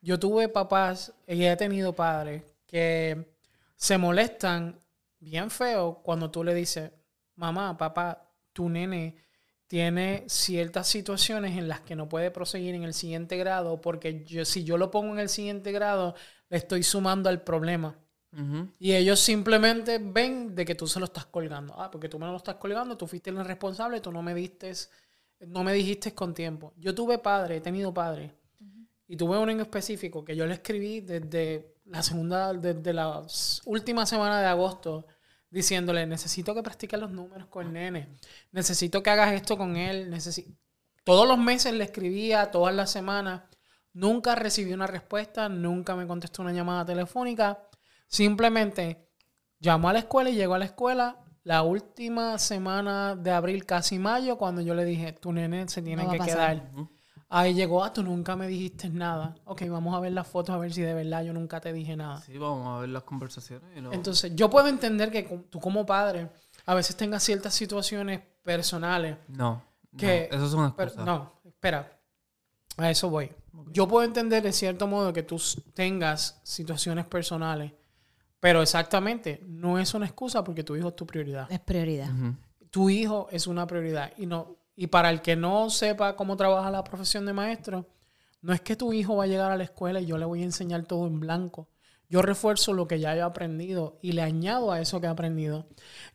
[0.02, 3.34] Yo tuve papás y he tenido padres que
[3.78, 4.84] se molestan
[5.20, 6.92] bien feo cuando tú le dices,
[7.36, 9.16] mamá, papá, tu nene
[9.68, 14.46] tiene ciertas situaciones en las que no puede proseguir en el siguiente grado porque yo,
[14.46, 16.16] si yo lo pongo en el siguiente grado,
[16.50, 17.98] le estoy sumando al problema.
[18.80, 21.74] Y ellos simplemente ven de que tú se lo estás colgando.
[21.80, 24.74] Ah, porque tú me lo estás colgando, tú fuiste el responsable, tú no me diste,
[25.48, 26.74] no me dijiste con tiempo.
[26.76, 28.36] Yo tuve padre, he tenido padre.
[29.08, 33.26] Y tuve uno en específico que yo le escribí desde la segunda, desde la
[33.66, 35.06] última semana de agosto
[35.56, 38.10] diciéndole, necesito que practiques los números con el nene,
[38.52, 40.52] necesito que hagas esto con él, necesito...
[41.06, 43.44] Todos los meses le escribía, todas las semanas,
[43.94, 47.70] nunca recibí una respuesta, nunca me contestó una llamada telefónica,
[48.06, 49.08] simplemente
[49.58, 53.98] llamó a la escuela y llegó a la escuela, la última semana de abril, casi
[53.98, 56.70] mayo, cuando yo le dije, tu nene se tiene No que quedar.
[57.38, 59.36] Ahí llegó, ah, tú nunca me dijiste nada.
[59.44, 61.96] Ok, vamos a ver las fotos a ver si de verdad yo nunca te dije
[61.98, 62.22] nada.
[62.22, 63.70] Sí, vamos a ver las conversaciones.
[63.76, 66.30] y luego- Entonces, yo puedo entender que tú como padre
[66.66, 69.18] a veces tengas ciertas situaciones personales.
[69.28, 69.62] no,
[69.98, 71.06] que- no, eso es una Pero, excusa.
[71.06, 72.00] no, espera.
[72.78, 73.30] A eso voy.
[73.72, 75.36] Yo puedo entender de cierto modo que tú
[75.74, 77.74] tengas situaciones personales,
[78.40, 81.52] pero exactamente no es una excusa porque tu hijo es tu prioridad.
[81.52, 82.10] Es prioridad.
[82.70, 86.70] Tu hijo es una prioridad y no y para el que no sepa cómo trabaja
[86.72, 87.88] la profesión de maestro,
[88.42, 90.42] no es que tu hijo va a llegar a la escuela y yo le voy
[90.42, 91.68] a enseñar todo en blanco.
[92.08, 95.66] Yo refuerzo lo que ya he aprendido y le añado a eso que he aprendido.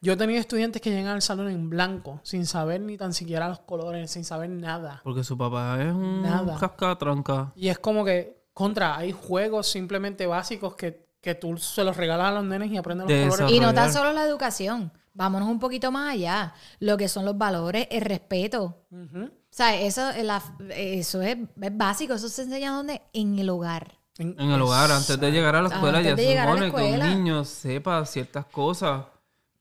[0.01, 3.49] Yo he tenido estudiantes que llegan al salón en blanco, sin saber ni tan siquiera
[3.49, 5.01] los colores, sin saber nada.
[5.03, 6.57] Porque su papá es un Nada.
[6.61, 7.53] cascatranca.
[7.57, 12.29] Y es como que, contra, hay juegos simplemente básicos que, que tú se los regalas
[12.29, 13.57] a los nenes y aprenden los De colores.
[13.57, 14.93] Y no tan solo la educación.
[15.13, 16.55] Vámonos un poquito más allá.
[16.79, 18.85] Lo que son los valores, el respeto.
[18.93, 22.15] O sea, eso, es la- eso es, es básico.
[22.15, 23.03] Eso se enseña ¿dónde?
[23.13, 23.99] En el hogar.
[24.19, 26.93] En el hogar, antes de llegar a la escuela, Antes ya de se supone que
[26.93, 29.05] un niño sepa ciertas cosas.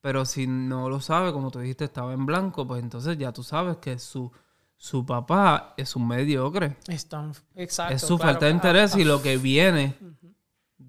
[0.02, 3.44] Pero si no lo sabe, como tú dijiste, estaba en blanco, pues entonces ya tú
[3.44, 4.32] sabes que su,
[4.78, 6.78] su papá es un mediocre.
[6.88, 7.94] Están- exacto.
[7.96, 8.34] es su claro.
[8.34, 9.96] falta de interés ah, y lo que viene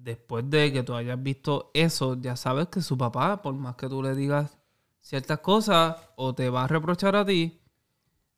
[0.03, 3.87] después de que tú hayas visto eso, ya sabes que su papá, por más que
[3.89, 4.57] tú le digas
[5.01, 7.59] ciertas cosas, o te va a reprochar a ti,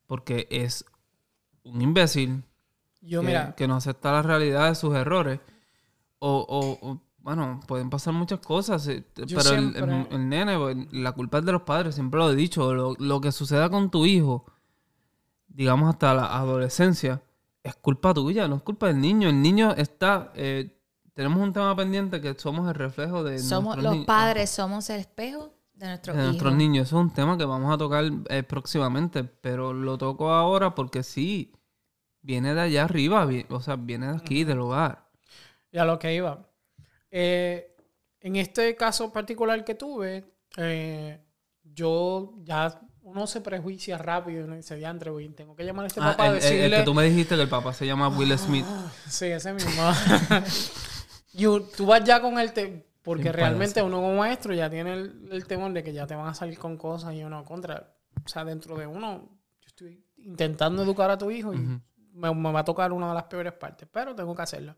[0.07, 0.85] porque es
[1.63, 2.43] un imbécil
[3.01, 5.39] Yo, que, mira, que no acepta la realidad de sus errores.
[6.19, 10.29] O, o- o, bueno, pueden pasar muchas cosas, eh, Yo pero el, siempre- el- el
[10.29, 12.73] nene, pues, la culpa es de los padres, siempre lo he dicho.
[12.73, 14.45] Lo, lo que suceda con tu hijo,
[15.47, 17.21] digamos hasta la adolescencia,
[17.63, 19.29] es culpa tuya, no es culpa del niño.
[19.29, 20.31] El niño está...
[20.35, 20.79] eh,
[21.13, 25.53] tenemos un tema pendiente que somos el reflejo de Somos, los padres somos el espejo
[25.73, 26.31] de nuestros de hijos.
[26.33, 26.87] nuestros niños.
[26.87, 31.03] Eso es un tema que vamos a tocar eh, próximamente, pero lo toco ahora porque
[31.03, 31.51] sí,
[32.21, 35.09] viene de allá arriba, o sea, viene de aquí, del hogar.
[35.71, 36.47] y a lo que iba.
[37.11, 37.75] Eh,
[38.21, 40.25] en este caso particular que tuve,
[40.57, 41.19] eh,
[41.63, 45.99] yo ya uno se prejuicia rápido y dice, diantre, güey, tengo que llamar a este
[45.99, 46.77] Ah, papá a el, el- el decirle...
[46.77, 48.65] que tú me dijiste que el papá se llama Will Smith.
[49.09, 49.71] Sí, ese mismo.
[51.33, 52.53] y tú vas ya con el...
[52.53, 53.87] Te porque Sin realmente payaso.
[53.87, 56.57] uno como maestro ya tiene el, el temor de que ya te van a salir
[56.57, 57.93] con cosas y uno contra.
[58.25, 59.27] O sea, dentro de uno,
[59.59, 61.81] yo estoy intentando educar a tu hijo y Ujú.
[62.13, 64.75] me, me va a tocar una de las peores partes, pero tengo que hacerlo.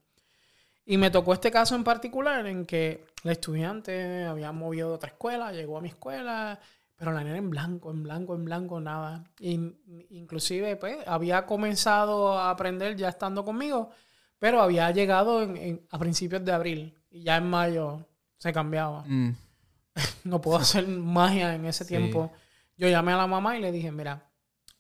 [0.86, 5.10] Y me tocó este caso en particular en que la estudiante había movido de otra
[5.10, 6.60] escuela, llegó a mi escuela,
[6.96, 9.24] pero la nena en blanco, en blanco, en blanco, nada.
[9.40, 9.78] In-
[10.10, 13.92] inclusive, pues, había comenzado a aprender ya estando conmigo,
[14.40, 18.06] pero había llegado en- en- a principios de abril y ya en mayo
[18.38, 19.04] se cambiaba.
[19.08, 19.36] Mm,
[20.26, 21.90] No puedo hacer magia en ese Sí.
[21.90, 22.32] tiempo.
[22.78, 24.30] Yo llamé a la mamá y le dije, mira,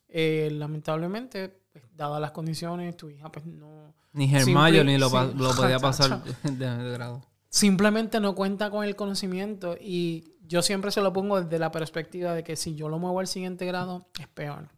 [0.08, 3.94] eh, lamentablemente, pues, dadas las condiciones, tu hija pues no...
[4.14, 5.34] Ni Simple- Hermione lo, pa- sí.
[5.38, 7.22] lo podía pasar de, de grado.
[7.50, 12.34] simplemente no cuenta con el conocimiento y yo siempre se lo pongo desde la perspectiva
[12.34, 14.70] de que si yo lo muevo al siguiente grado es peor.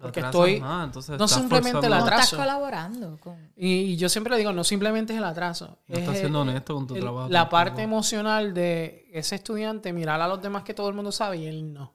[0.00, 2.36] Porque estoy- más, entonces no simplemente No estás atraso.
[2.38, 3.52] colaborando con...
[3.56, 5.78] Y, y yo siempre le digo, no simplemente es el atraso.
[5.88, 7.28] No es estás el- siendo honesto con tu el- trabajo.
[7.28, 11.36] La parte emocional de ese estudiante, mirar a los demás que todo el mundo sabe
[11.38, 11.94] y él no.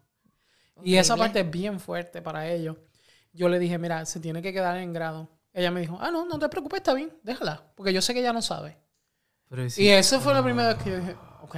[0.83, 2.77] Y esa parte es bien fuerte para ellos.
[3.33, 5.29] Yo le dije, mira, se tiene que quedar en grado.
[5.53, 7.63] Ella me dijo, ah, no, no te preocupes, está bien, déjala.
[7.75, 8.77] Porque yo sé que ella no sabe.
[9.49, 11.55] Pero Y eso fue la primera vez que yo dije, ok.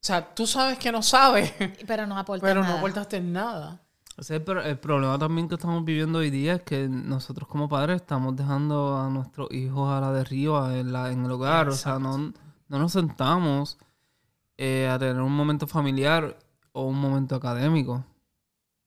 [0.00, 1.52] O sea, tú sabes que no sabes,
[1.86, 2.78] Pero no aporta pero no nada.
[2.78, 3.82] aportaste nada.
[4.16, 7.48] ese es el, pro- el problema también que estamos viviendo hoy día es que nosotros
[7.48, 11.68] como padres estamos dejando a nuestros hijos a la deriva en, la, en el hogar.
[11.68, 13.76] O sea, no, no nos sentamos
[14.56, 16.38] eh, a tener un momento familiar
[16.72, 18.04] o un momento académico.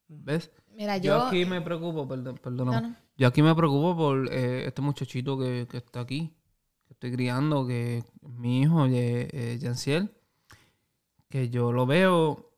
[0.08, 0.50] ¿Ves?
[0.76, 1.26] Mira, Yo, yo...
[1.28, 2.82] aquí me preocupo, perdón, perdóname.
[2.82, 2.95] No, no.
[3.17, 6.34] Yo aquí me preocupo por eh, este muchachito que, que está aquí,
[6.88, 10.10] que estoy criando, que es mi hijo, eh, Yanciel,
[11.31, 12.51] que yo lo veo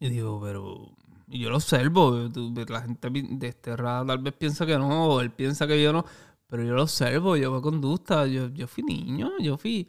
[0.00, 0.94] y digo, pero...
[1.30, 2.30] Y yo lo observo,
[2.68, 6.06] la gente pi- desterrada tal vez piensa que no, o él piensa que yo no,
[6.46, 9.86] pero yo lo observo, yo veo conducta, yo, yo fui niño, yo fui...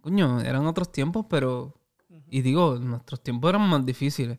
[0.00, 1.74] Coño, eran otros tiempos, pero...
[2.28, 4.38] Y digo, nuestros tiempos eran más difíciles.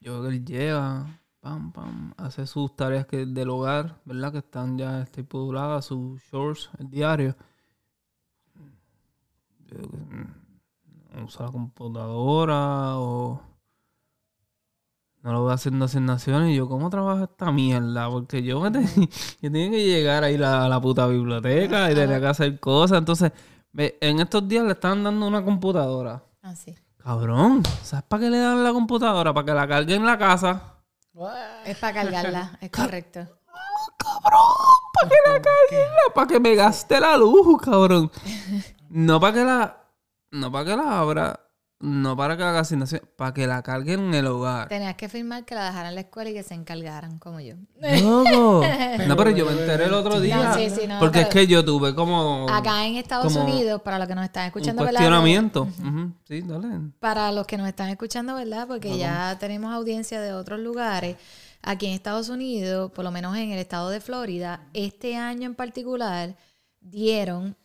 [0.00, 4.32] Yo veo que él llega, pam, pam, hace sus tareas que, del hogar, ¿verdad?
[4.32, 7.36] Que están ya estipuladas, sus shorts, el diario.
[8.54, 8.94] Yo veo que,
[9.59, 9.59] mm,
[11.24, 13.40] usa la computadora o
[15.22, 18.08] no lo voy haciendo asignaciones y yo, ¿cómo trabajo esta mierda?
[18.08, 18.80] Porque yo, me te-
[19.42, 22.98] yo tenía que llegar a ir a la puta biblioteca y tenía que hacer cosas,
[22.98, 23.30] entonces
[23.76, 26.22] en estos días le están dando una computadora.
[26.42, 26.74] Ah, sí.
[26.96, 29.32] Cabrón, ¿sabes para qué le dan la computadora?
[29.34, 30.76] Para que la carguen en la casa.
[31.66, 33.20] Es para cargarla, es correcto.
[34.22, 38.10] Para que la carguen, para que me gaste la luz, cabrón.
[38.90, 39.76] No para que la.
[40.32, 41.40] No para que la abra.
[41.78, 43.00] No para que haga asignación.
[43.16, 44.68] Para que la carguen en el hogar.
[44.68, 47.54] Tenías que firmar que la dejaran en la escuela y que se encargaran, como yo.
[48.02, 48.62] Loco.
[49.08, 50.52] No, pero yo me enteré el otro día.
[50.54, 52.46] sí, sí, no, porque es que yo tuve como.
[52.50, 55.00] Acá en Estados como Unidos, para los que nos están un escuchando, ¿verdad?
[56.28, 56.68] Sí, dale.
[56.98, 58.66] Para los que nos están escuchando, ¿verdad?
[58.68, 61.16] Porque ya tenemos audiencia de otros lugares.
[61.62, 65.54] Aquí en Estados Unidos, por lo menos en el estado de Florida, este año en
[65.54, 66.36] particular,
[66.80, 67.56] dieron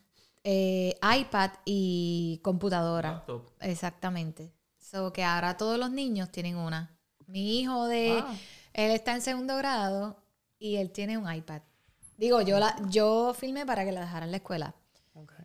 [0.47, 3.11] eh, iPad y computadora.
[3.13, 3.49] Laptop.
[3.61, 4.53] Exactamente.
[4.77, 6.95] So que ahora todos los niños tienen una.
[7.27, 8.31] Mi hijo de Wow.
[8.73, 10.15] él está en segundo grado
[10.59, 11.61] y él tiene un iPad.
[12.17, 14.75] Digo, yo la, yo filmé para que la dejara en la escuela.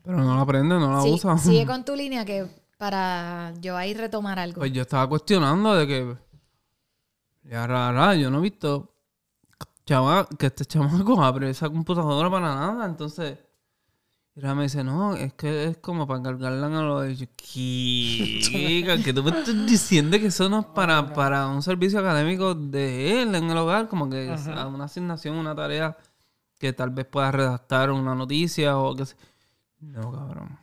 [0.05, 1.39] Pero no la aprende, no la Sí, usa.
[1.39, 4.59] sigue con tu línea que para yo ahí retomar algo.
[4.61, 6.17] Pues yo estaba cuestionando de que.
[7.45, 8.95] Ya rara, yo no he visto
[9.87, 12.85] chama, que este chamaco abre esa computadora para nada.
[12.87, 13.39] Entonces,
[14.35, 17.13] y ella me dice, no, es que es como para cargarla en el...
[17.13, 19.03] Y yo, ¿qué?
[19.05, 23.23] que tú me estás diciendo que eso no es para, para un servicio académico de
[23.23, 25.97] él en el hogar, como que es una asignación, una tarea
[26.59, 29.17] que tal vez pueda redactar una noticia o que sé.
[29.81, 30.59] No, cabrón.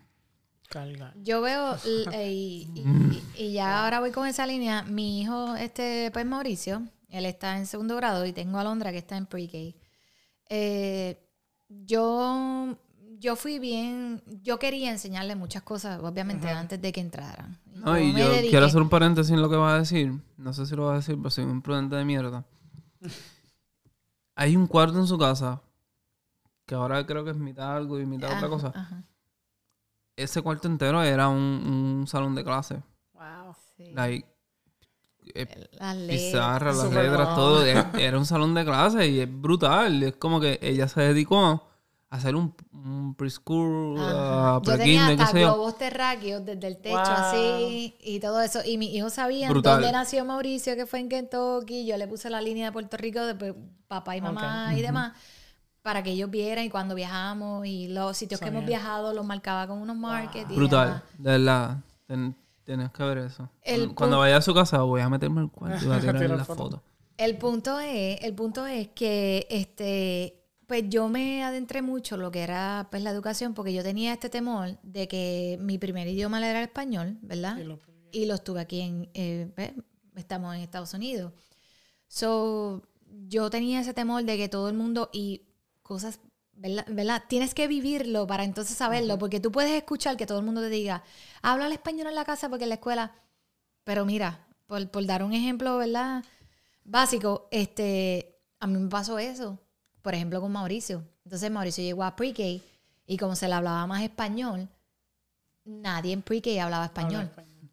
[0.70, 1.14] Carga.
[1.16, 1.76] Yo veo,
[2.14, 6.26] eh, y, y- y- y ya ahora voy con esa línea, mi hijo, este, pues
[6.26, 9.78] Mauricio, él está en segundo grado y tengo a Londra que está en pre-K.
[10.50, 11.18] Eh,
[11.70, 12.78] yo,
[13.20, 17.58] yo fui bien, yo quería enseñarle muchas cosas, obviamente, antes de que entraran.
[17.76, 20.14] No, y yo dediqué- quiero hacer un paréntesis en lo que vas a decir.
[20.38, 22.46] No sé si lo vas a decir, pero soy un prudente de mierda.
[24.36, 25.62] Hay un cuarto en su casa
[26.66, 28.72] que ahora creo que es mitad algo y mitad otra cosa.
[28.76, 29.04] ajá,
[30.16, 31.38] Ese cuarto entero era un,
[32.02, 32.84] un salón de clase.
[33.14, 33.56] Wow.
[33.78, 33.92] sí.
[33.94, 34.28] Like,
[35.34, 36.18] eh, Las letras.
[36.20, 37.64] pizarras, las letras, todo.
[37.98, 40.02] Era un salón de clase y es brutal.
[40.04, 41.68] Es como que ella se dedicó
[42.10, 47.04] hacer un, un preschool, uh, Yo tenía hasta globos terráqueos desde el techo Wow.
[47.06, 48.60] así y todo eso.
[48.66, 49.74] Y mis hijos sabían Brutal.
[49.82, 51.86] dónde nació Mauricio, que fue en Kentucky.
[51.86, 53.54] Yo le puse la línea de Puerto Rico de
[53.88, 55.14] papá y mamá y demás
[55.82, 59.68] para que ellos vieran y cuando viajamos y los sitios que hemos viajado los marcaba
[59.68, 60.54] con unos markets.
[60.54, 61.78] Brutal, de verdad.
[62.06, 63.50] Ten- tienes que ver eso.
[63.62, 66.18] El Cuando- vaya a su casa voy a meterme al cuarto y voy a tirar
[66.20, 66.64] Tirar la foto.
[66.64, 66.84] foto.
[67.18, 72.30] El punto es, el punto es que este, pues yo me adentré mucho en lo
[72.32, 76.38] que era pues la educación, porque yo tenía este temor de que mi primer idioma
[76.48, 77.58] era el español, ¿verdad?
[77.58, 77.80] Y lo-
[78.12, 79.74] y los tuve aquí en, eh, ¿ves?
[80.16, 81.34] estamos en Estados Unidos.
[82.08, 82.84] So,
[83.28, 85.44] yo tenía ese temor de que todo el mundo y
[85.84, 86.20] cosas,
[86.54, 86.86] ¿verdad?
[86.90, 87.24] ¿verdad?
[87.28, 90.70] Tienes que vivirlo para entonces saberlo, porque tú puedes escuchar que todo el mundo te
[90.70, 91.04] diga,
[91.42, 93.14] habla el español en la casa porque en la escuela,
[93.84, 96.24] pero mira, por, por dar un ejemplo, ¿verdad?
[96.84, 99.60] Básico, este, a mí me pasó eso,
[100.08, 101.04] por ejemplo, con Mauricio.
[101.26, 102.42] Entonces Mauricio llegó a pre-K
[103.08, 104.70] y como se le hablaba más español,
[105.66, 107.16] nadie en pre-K hablaba español.
[107.16, 107.70] Habla español.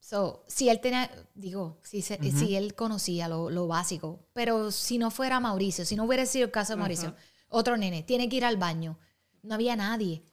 [0.00, 4.98] So, si él tenía, digo, si, se- si él conocía lo, lo básico, pero si
[4.98, 7.14] no fuera Mauricio, si no hubiera sido el caso de Mauricio,
[7.48, 8.98] otro nene, tiene que ir al baño,
[9.44, 10.24] no había nadie.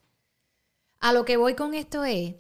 [1.00, 2.34] A lo que voy con esto es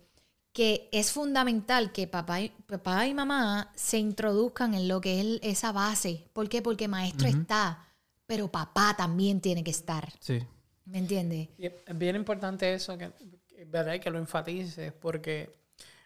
[0.51, 5.39] que es fundamental que papá y, papá y mamá se introduzcan en lo que es
[5.43, 6.27] esa base.
[6.33, 6.63] ¿Por qué?
[6.63, 7.85] Porque maestro está,
[8.33, 10.11] pero papá también tiene que estar.
[10.19, 10.39] Sí.
[10.85, 11.49] ¿Me entiendes?
[11.55, 13.11] Y es bien importante eso, que,
[13.47, 13.93] que- ¿verdad?
[13.93, 15.55] Y que lo enfatices, porque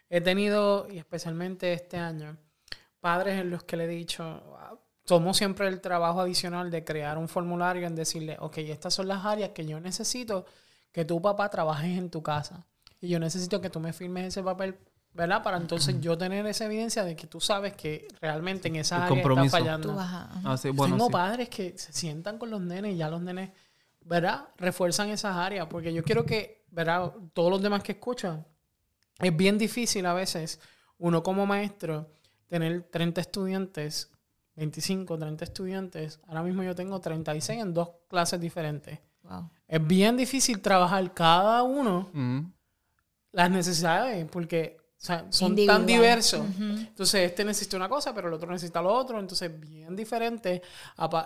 [0.09, 2.35] he tenido, y especialmente este año,
[2.99, 4.23] padres en los que le he dicho,
[4.57, 9.07] "Ah, tomo siempre el trabajo adicional de crear un formulario en decirle, ok, estas son
[9.07, 10.45] las áreas que yo necesito
[10.91, 12.65] que tu papá trabajes en tu casa.
[12.99, 14.77] Y yo necesito que tú me firmes ese papel,
[15.17, 15.41] ¿verdad?
[15.43, 19.01] Para entonces yo tener esa evidencia de que tú sabes que realmente en esa El
[19.01, 19.57] área está compromiso.
[19.57, 19.93] fallando.
[19.93, 20.29] Tú ajá.
[20.45, 21.11] Ah, sí, bueno, Tengo sí.
[21.11, 23.49] padres que se sientan con los nenes y ya los nenes,
[24.05, 24.45] ¿verdad?
[24.57, 25.65] Refuerzan esas áreas.
[25.69, 27.11] Porque yo quiero que, ¿verdad?
[27.33, 28.45] Todos los demás que escuchan,
[29.19, 30.59] es bien difícil a veces,
[30.99, 32.11] uno como maestro,
[32.47, 34.11] tener 30 estudiantes,
[34.55, 36.19] 25, 30 estudiantes.
[36.27, 38.99] Ahora mismo yo tengo 36 en dos clases diferentes.
[39.23, 39.49] Wow.
[39.67, 42.41] Es bien difícil trabajar cada uno Mm.
[43.31, 46.43] las necesidades, porque o sea, son tan diversos.
[46.59, 49.19] Entonces, este necesita una cosa, pero el otro necesita lo otro.
[49.19, 50.61] Entonces, bien diferente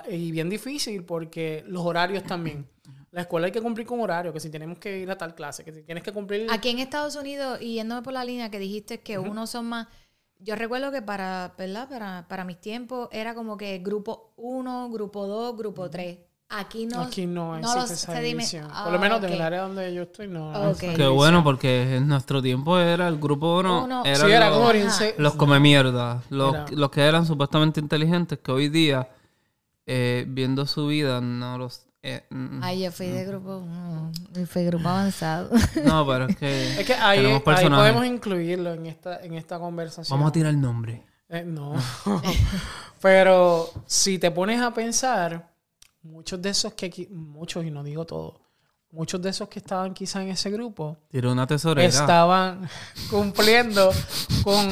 [0.09, 2.67] y bien difícil porque los horarios también.
[3.11, 5.63] La escuela hay que cumplir con horario, que si tenemos que ir a tal clase,
[5.63, 6.47] que si tienes que cumplir...
[6.49, 9.87] Aquí en Estados Unidos, y yéndome por la línea que dijiste que unos son más.
[10.39, 11.87] Yo recuerdo que para, ¿verdad?
[11.89, 16.17] Para, para mis tiempos era como que grupo 1, grupo 2, grupo 3.
[16.53, 18.67] Aquí no, Aquí no no existe los- esa división.
[18.73, 19.23] Ah, Por lo menos ok.
[19.25, 20.51] en el área donde yo estoy, no.
[20.77, 23.85] Qué bueno, porque en nuestro tiempo era el grupo uno.
[23.85, 24.73] Uno- era Sí, era los, como
[25.17, 26.21] los come mierda.
[26.29, 29.07] Los, Era- los que eran supuestamente inteligentes, que hoy día,
[29.85, 31.85] eh, viendo su vida, no los.
[32.03, 35.49] eh, mm, Ay, yo fui de grupo, mm, yo fui de grupo avanzado.
[35.85, 36.79] no, pero es que.
[36.81, 40.17] Es que ahí, ahí podemos incluirlo en esta, en esta conversación.
[40.17, 41.05] Vamos a tirar el nombre.
[41.29, 41.75] Eh, no.
[43.01, 45.50] Pero si te pones a pensar,
[46.03, 48.35] muchos de esos que, muchos, y no digo todos,
[48.91, 51.87] muchos de esos que estaban quizá en ese grupo, Tiró una tesorera.
[51.87, 52.67] estaban
[53.09, 53.91] cumpliendo
[54.43, 54.69] con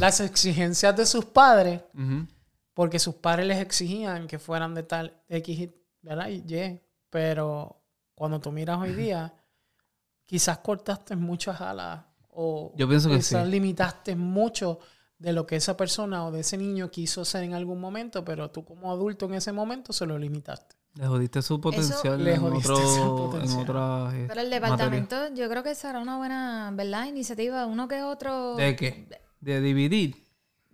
[0.00, 1.82] las exigencias de sus padres,
[2.74, 6.28] porque sus padres les exigían que fueran de tal X, y- ¿verdad?
[6.28, 6.80] Y Y.
[7.10, 7.82] Pero
[8.14, 9.34] cuando tú miras hoy día,
[10.26, 13.50] quizás cortaste muchas alas o Yo pienso que quizás sí.
[13.50, 14.78] limitaste mucho
[15.18, 18.50] de lo que esa persona o de ese niño quiso ser en algún momento, pero
[18.50, 20.76] tú como adulto en ese momento se lo limitaste.
[20.94, 23.62] Le jodiste su potencial en, jodiste otro, su en potencial.
[23.62, 24.10] otra.
[24.16, 24.50] eh, Pero el materia.
[24.60, 27.06] departamento, yo creo que será una buena, ¿verdad?
[27.06, 28.56] Iniciativa, uno que otro.
[28.56, 29.08] ¿De qué?
[29.40, 30.27] De dividir.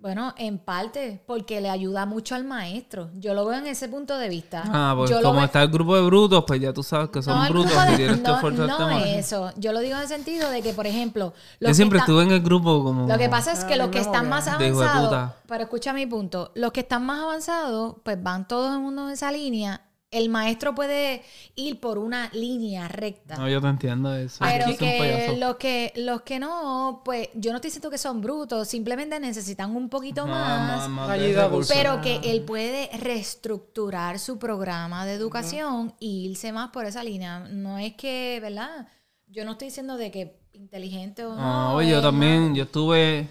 [0.05, 3.09] Bueno, en parte, porque le ayuda mucho al maestro.
[3.15, 4.63] Yo lo veo en ese punto de vista.
[4.67, 7.43] Ah, pues Yo como está el grupo de brutos, pues ya tú sabes que son
[7.43, 9.07] No, brutos y tienes que no, esforzarte no más.
[9.07, 9.51] eso.
[9.57, 12.33] Yo lo digo en el sentido de que, por ejemplo, los Yo siempre estuve en
[12.33, 13.09] el grupo como.
[13.09, 15.37] Lo que pasa es Ah, que a los que están más avanzados, puta.
[15.49, 19.15] pero escucha mi punto, los que están más avanzados, pues van todos en uno de
[19.15, 19.81] esa línea.
[20.15, 21.23] El maestro puede
[21.57, 23.37] ir por una línea recta.
[23.37, 24.45] No, yo te entiendo eso.
[24.45, 28.69] Pero que los que los que no, pues yo no estoy diciendo que son brutos,
[28.69, 30.89] simplemente necesitan un poquito más.
[30.89, 31.51] más Ayuda.
[31.69, 37.41] Pero que él puede reestructurar su programa de educación e irse más por esa línea.
[37.41, 38.87] No es que, ¿verdad?
[39.27, 41.73] Yo no estoy diciendo de que inteligente o no.
[41.73, 43.29] No, yo también, más- yo estuve,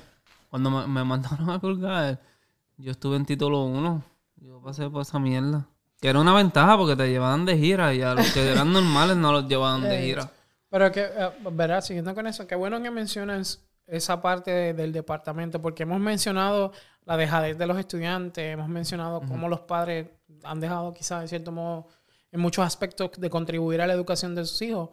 [0.49, 2.19] cuando me, me mandaron a colgar,
[2.77, 4.03] yo estuve en título 1.
[4.37, 5.67] Yo pasé por esa mierda.
[6.03, 9.15] Que era una ventaja porque te llevaban de gira y a los que eran normales
[9.15, 10.29] no los llevaban de gira.
[10.69, 14.91] Pero que, eh, verá, siguiendo con eso, qué bueno que mencionas esa parte de- del
[14.91, 16.73] departamento, porque hemos mencionado
[17.05, 20.07] la dejadez de los estudiantes, hemos mencionado cómo los padres
[20.43, 21.87] han dejado quizás de cierto modo
[22.33, 24.89] en muchos aspectos de contribuir a la educación de sus hijos,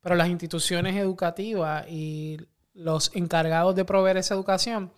[0.00, 2.38] pero las instituciones educativas y
[2.72, 4.90] los encargados de proveer esa educación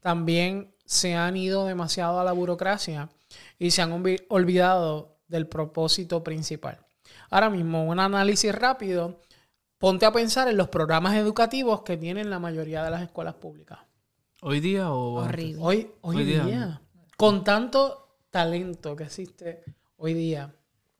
[0.00, 3.08] también se han ido demasiado a la burocracia
[3.58, 6.78] y se han olvi- olvidado del propósito principal.
[7.30, 9.20] Ahora mismo, un análisis rápido,
[9.78, 13.78] ponte a pensar en los programas educativos que tienen la mayoría de las escuelas públicas.
[14.42, 15.14] ¿Hoy día o?
[15.24, 15.62] Horrible.
[15.62, 16.82] Hoy, hoy, Hoy día, día.
[17.16, 19.62] con tanto talento que existe
[19.96, 20.54] hoy día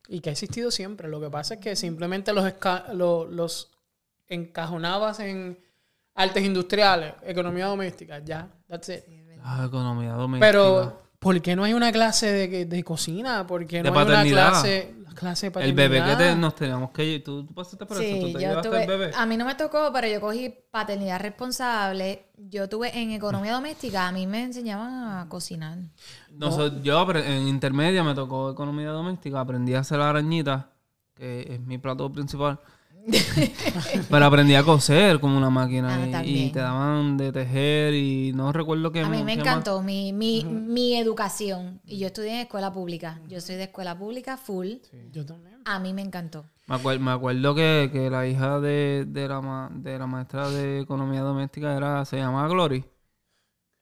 [0.08, 3.70] y que ha existido siempre, lo que pasa es que simplemente los, esca- lo- los
[4.28, 5.58] encajonabas en
[6.14, 9.04] artes industriales, economía doméstica, ya, that's it.
[9.42, 10.46] Ah, economía doméstica.
[10.46, 13.46] Pero, ¿por qué no hay una clase de, de cocina?
[13.46, 14.48] ¿Por qué no De hay una paternidad.
[14.50, 16.36] clase, clase de el bebé que te, paternidad?
[16.36, 17.24] nos teníamos que ir.
[17.24, 18.04] ¿Tú, tú pasaste por eso?
[18.26, 19.10] Sí, ¿Tú te yo tuve, al bebé?
[19.16, 22.26] a mí no me tocó, pero yo cogí paternidad responsable.
[22.36, 25.78] Yo tuve en economía doméstica, a mí me enseñaban a cocinar.
[26.30, 30.70] No, so- yo en intermedia me tocó economía doméstica, aprendí a hacer la arañita,
[31.14, 32.58] que es mi plato principal.
[34.10, 38.52] Pero aprendí a coser como una máquina Ah, y- te daban de tejer y no
[38.52, 41.80] recuerdo qué A mí me encantó mi, mi, mi educación.
[41.84, 43.20] Y yo estudié en escuela pública.
[43.28, 44.68] Yo soy de escuela pública full.
[45.12, 45.58] Yo también.
[45.64, 46.46] A mí me encantó.
[46.66, 50.48] Me, acuer- me acuerdo que, que la hija de, de, la ma- de la maestra
[50.50, 52.84] de economía doméstica era se llamaba Glory.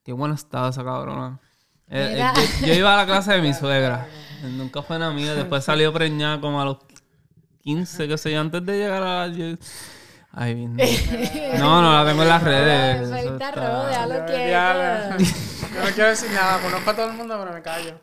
[0.05, 1.39] Qué buena estaba esa cabrona.
[1.89, 4.09] Eh, eh, yo, yo iba a la clase de mi suegra.
[4.57, 5.35] Nunca fue una mía.
[5.35, 6.79] Después salió preñada como a los
[7.63, 9.27] 15, que sé yo, antes de llegar a...
[9.29, 9.57] yo-
[10.35, 10.77] Ay, bien.
[11.59, 13.11] No, no la tengo en las redes.
[13.55, 17.53] Rojo, déjalo Ya, ya, Yo no quiero decir nada, conozco a todo el mundo, pero
[17.53, 18.01] me callo.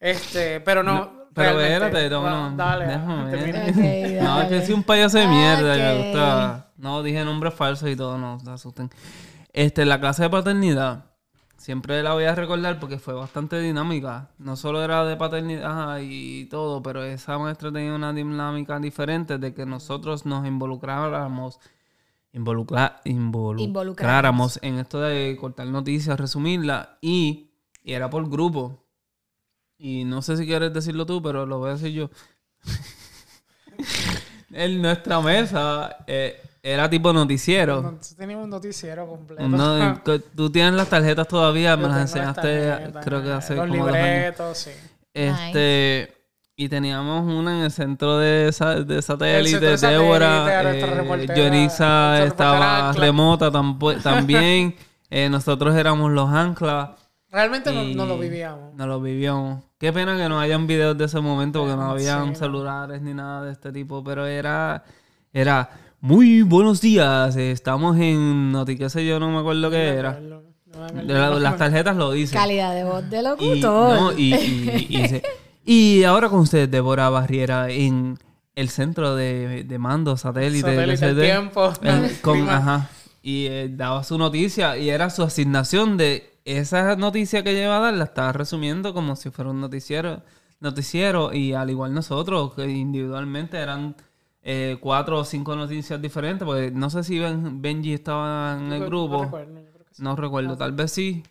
[0.00, 1.28] Este, pero no.
[1.34, 5.76] Pero espérate, no, Bueno, no, dale, déjame No, es que soy un payaso de mierda
[5.76, 6.66] y me gusta.
[6.78, 8.90] No, dije nombres falsos y todo, no se asusten.
[9.52, 11.04] Este, la clase de paternidad,
[11.58, 14.30] siempre la voy a recordar porque fue bastante dinámica.
[14.38, 19.52] No solo era de paternidad y todo, pero esa maestra tenía una dinámica diferente de
[19.52, 21.60] que nosotros nos involucráramos.
[22.32, 27.50] Involucra, involucráramos en esto de cortar noticias, resumirla y,
[27.82, 28.84] y era por grupo.
[29.76, 32.10] Y no sé si quieres decirlo tú, pero lo voy a decir yo.
[34.52, 37.98] en nuestra mesa eh, era tipo noticiero.
[38.16, 39.48] Teníamos un noticiero completo.
[39.48, 40.00] No,
[40.36, 43.94] tú tienes las tarjetas todavía, me las enseñaste tarjetas, creo que hace Los como dos
[43.94, 44.06] años.
[44.06, 44.70] libretos, sí.
[45.14, 46.14] Este,
[46.56, 48.52] y teníamos una en el centro de,
[48.86, 53.50] de satélite, de Débora, eh, Yonisa estaba remota
[54.02, 54.76] también,
[55.10, 56.90] eh, nosotros éramos los anclas,
[57.30, 58.74] Realmente no, no lo vivíamos.
[58.74, 59.62] No lo vivíamos.
[59.78, 62.34] Qué pena que no hayan videos de ese momento porque no habían no.
[62.34, 64.82] celulares ni nada de este tipo, pero era
[65.32, 65.68] era
[66.00, 70.20] muy buenos días, estamos en noti qué sé yo, no me acuerdo qué No era.
[71.30, 72.38] no las tarjetas lo dicen.
[72.38, 74.00] Calidad de voz de Y, locutor.
[74.00, 75.22] no, y, y- y dice,
[75.64, 78.16] y ahora con ustedes, Débora Barriera, en
[78.54, 80.62] el centro de, de mando satélite.
[80.74, 81.72] Satélite, LCD, el tiempo.
[81.82, 82.88] el- con- ajá,
[83.22, 87.80] y eh, daba su noticia y era su asignación de esa noticia que lleva a
[87.80, 90.22] dar, la estaba resumiendo como si fuera un noticiero,
[90.60, 93.96] noticiero y al igual nosotros, que individualmente eran
[94.42, 98.80] eh, cuatro o cinco noticias diferentes, porque no sé si Ben- Benji estaba en el
[98.80, 99.22] No grupo.
[99.24, 100.02] recuerdo, yo creo que sí.
[100.02, 101.22] No recuerdo, tal vez sí.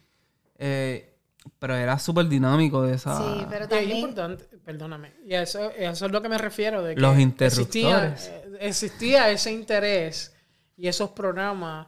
[0.59, 1.13] Eh,
[1.59, 3.17] pero era súper dinámico de esa...
[3.17, 3.97] Sí, pero Y es también...
[3.97, 6.83] importante, perdóname, y a eso, eso es lo que me refiero.
[6.83, 8.27] De que Los Existía, interruptores.
[8.27, 10.35] eh, existía ese interés
[10.75, 11.87] y esos programas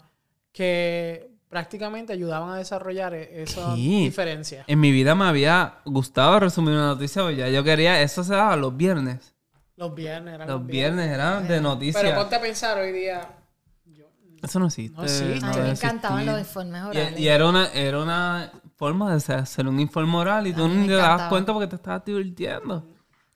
[0.53, 4.03] que prácticamente ayudaban a desarrollar e- esa Sí.
[4.05, 4.63] diferencia.
[4.67, 8.01] En mi vida me había gustado resumir una noticia, pero ya yo quería...
[8.01, 9.33] Eso se daba los viernes.
[9.79, 12.13] Los viernes eran Los viernes eran de Pero noticias.
[12.17, 13.21] ponte a pensar hoy día.
[14.43, 14.95] Eso no existe.
[14.95, 15.45] No existe.
[15.45, 17.19] A mí me encantaban los informes orales.
[17.19, 20.93] y era una era una forma de hacer- un informe oral y tú no te
[20.95, 21.29] encantaba.
[21.29, 22.85] cuenta porque te estabas divirtiendo.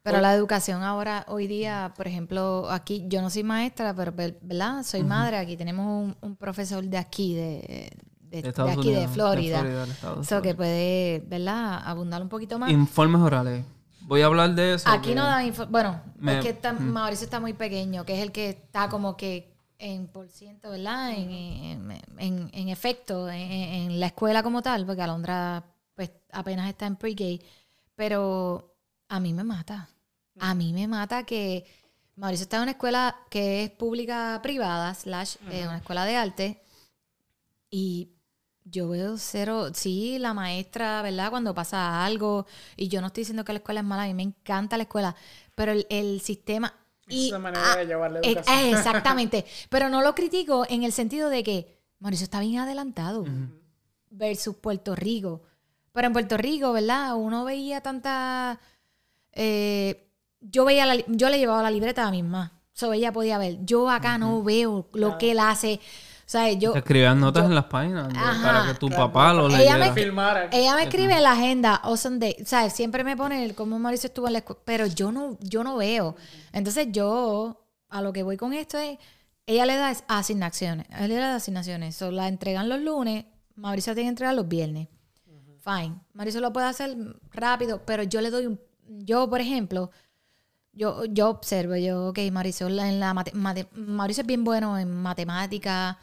[0.02, 4.38] Pero la educación ahora, hoy día, por ejemplo, aquí, yo no soy maestra, pero, ver-
[4.42, 4.84] ¿verdad?
[4.84, 5.38] Soy madre.
[5.38, 7.90] Aquí tenemos un, un profesor de aquí, de,
[8.22, 9.64] de, de Estados aquí, de Unidos, de Florida.
[9.64, 11.82] De So, que puede, ¿verdad?
[11.86, 12.70] Abundar un poquito más.
[12.70, 13.64] Informes orales.
[14.06, 14.90] Voy a hablar de eso.
[14.90, 18.20] Aquí no da info- Bueno, Me- es que está- Mauricio está muy pequeño, que es
[18.22, 21.12] el que está como que en por ciento, ¿verdad?
[21.12, 25.64] En, en, en- en efecto, en, en la escuela como tal, porque Alondra
[25.96, 27.44] pues apenas está en pre-K.
[27.96, 28.76] Pero
[29.10, 29.90] a mí me mata.
[30.40, 31.66] A mí me mata que
[32.16, 36.64] Mauricio está en una escuela que es pública privada, slash, eh, una escuela de arte.
[37.70, 38.10] Y
[38.66, 41.30] yo veo cero, sí, la maestra, ¿verdad?
[41.30, 42.46] Cuando pasa algo,
[42.78, 44.84] y yo no estoy diciendo que la escuela es mala, a mí me encanta la
[44.84, 45.16] escuela,
[45.56, 46.74] pero el, el sistema...
[47.08, 48.58] Y, Esa manera de llevar la eh, educación.
[48.60, 53.26] eh, exactamente, pero no lo critico en el sentido de que Mauricio está bien adelantado
[54.10, 55.42] versus Puerto Rico.
[55.92, 57.16] Pero en Puerto Rico, ¿verdad?
[57.16, 58.60] Uno veía tanta...
[59.34, 60.10] eh,
[60.40, 62.62] yo veía la yo le llevaba la libreta a mi mamá.
[62.74, 63.64] So ella podía ver.
[63.66, 65.80] Yo acá no veo lo que él hace.
[66.34, 66.72] O sea, yo...
[66.74, 68.42] Te escribían notas yo- en las páginas Ajá.
[68.44, 69.12] para que tu Claro.
[69.12, 69.78] papá lo Ella leyera.
[69.78, 70.50] me- Filmar.
[70.52, 72.36] Ella me escribe en la agenda Awesome Day.
[72.42, 74.60] O sea, siempre me pone el cómo Mauricio estuvo en la escuela.
[74.66, 76.16] Pero yo no, yo no veo.
[76.52, 78.98] Entonces yo, a lo que voy con esto es,
[79.46, 80.88] ella le da es- asignaciones.
[80.90, 81.96] Ella le da asignaciones.
[81.96, 83.26] So, la entregan los lunes,
[83.56, 84.88] Mauricio tiene que entregar los viernes.
[85.60, 86.00] Fine.
[86.14, 86.98] Mauricio lo puede hacer
[87.32, 88.60] rápido, pero yo le doy un...
[88.88, 89.92] Yo, por ejemplo,
[90.74, 94.92] yo, yo observo, yo, ok, Mauricio, en la mate- mate- Mauricio es bien bueno en
[94.92, 95.96] matemáticas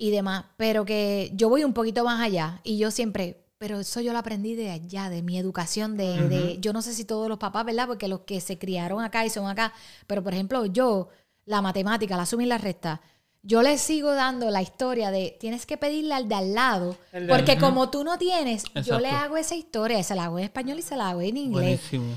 [0.00, 4.00] y demás, pero que yo voy un poquito más allá y yo siempre, pero eso
[4.00, 7.28] yo lo aprendí de allá, de mi educación, de, de- yo no sé si todos
[7.28, 7.88] los papás, ¿verdad?
[7.88, 9.72] Porque los que se criaron acá y son acá,
[10.06, 11.08] pero por ejemplo yo,
[11.46, 13.00] la matemática, la suma y la resta,
[13.42, 17.26] yo le sigo dando la historia de tienes que pedirle al de al lado, de-
[17.26, 19.16] porque como tú no tienes, yo le Exacto.
[19.16, 21.80] hago esa historia, se la hago en español y se la hago en inglés.
[21.90, 22.16] Buenísimo.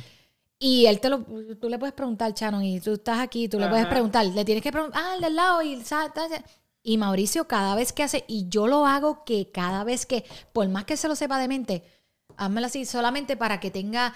[0.59, 1.25] Y él te lo,
[1.59, 3.89] tú le puedes preguntar, Shannon, y tú estás aquí, tú le puedes Ajá.
[3.89, 5.81] preguntar, le tienes que preguntar, ah, el del lado, y,
[6.83, 10.67] y Mauricio cada vez que hace, y yo lo hago que cada vez que, por
[10.69, 11.83] más que se lo sepa de mente,
[12.37, 14.13] házmelo así, solamente para que tenga,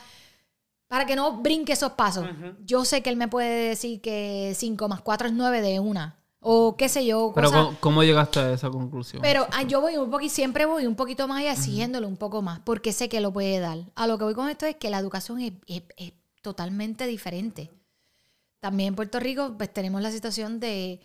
[0.87, 2.25] para que no brinque esos pasos.
[2.65, 6.17] Yo sé que él me puede decir que 5 más 4 es 9 de una,
[6.39, 9.21] o qué sé yo, Pero ¿cómo, cómo llegaste a esa conclusión?
[9.21, 12.41] pero ah, yo voy un poquito, siempre voy un poquito más allá, siguiéndolo un poco
[12.41, 13.79] más, porque sé que lo puede dar.
[13.95, 17.71] A lo que voy con esto es que la educación es, es- es totalmente diferente.
[18.59, 20.99] También en Puerto Rico, pues tenemos la situación de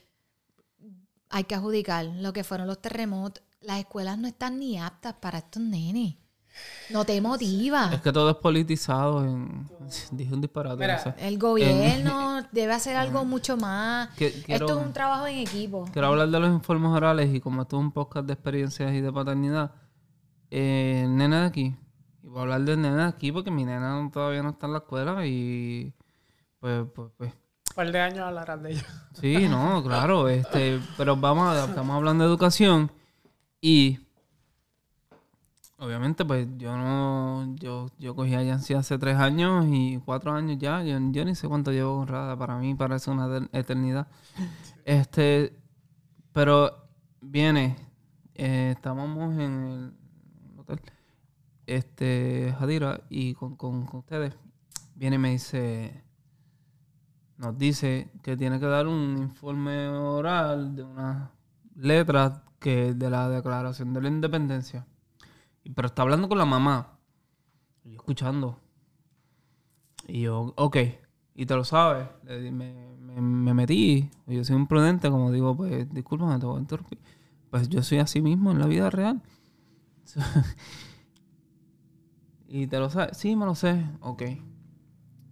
[1.30, 3.42] hay que adjudicar lo que fueron los terremotos.
[3.60, 6.16] Las escuelas no están ni aptas para estos nenes.
[6.90, 7.90] No te motiva.
[7.92, 9.24] es que todo es politizado.
[9.24, 9.68] En...
[10.10, 10.76] Dije un disparate.
[10.76, 11.14] Mira, no sé.
[11.26, 14.08] El gobierno debe hacer algo mucho más.
[14.16, 15.88] Que- quiero- Esto es un trabajo en equipo.
[15.92, 19.00] Quiero hablar de los informes orales y como esto es un podcast de experiencias y
[19.00, 19.72] de paternidad,
[20.50, 21.76] eh, el nene de aquí.
[22.22, 24.72] Y voy a hablar del nene de aquí porque mi nena todavía no está en
[24.72, 25.94] la escuela y
[26.58, 27.32] pues, pues, pues.
[27.80, 28.82] Par de años hablarás de ello.
[29.14, 32.92] Sí, no, claro, este, pero vamos a, estamos hablando de educación
[33.58, 34.00] y
[35.78, 40.58] obviamente pues yo no, yo, yo cogí a Yancy hace tres años y cuatro años
[40.58, 44.08] ya, yo, ni sé cuánto llevo honrada, para mí parece una eternidad.
[44.84, 45.58] Este,
[46.34, 46.86] pero
[47.22, 47.76] viene,
[48.34, 50.82] eh, estábamos en el hotel,
[51.64, 54.34] este, Jadira, y con, con, con ustedes,
[54.94, 56.09] viene y me dice,
[57.40, 61.30] nos dice que tiene que dar un informe oral de unas
[61.74, 64.86] letras que de la Declaración de la Independencia.
[65.74, 66.98] Pero está hablando con la mamá.
[67.82, 68.58] Y escuchando.
[70.06, 70.76] Y yo, ok.
[71.34, 72.08] Y te lo sabes.
[72.26, 74.10] Me metí.
[74.26, 76.98] Yo soy imprudente, como digo, pues discúlpame, te voy a interrumpir.
[77.50, 79.22] Pues yo soy así mismo en la vida real.
[82.48, 83.16] y te lo sabes.
[83.16, 83.82] Sí, me lo sé.
[84.00, 84.24] Ok.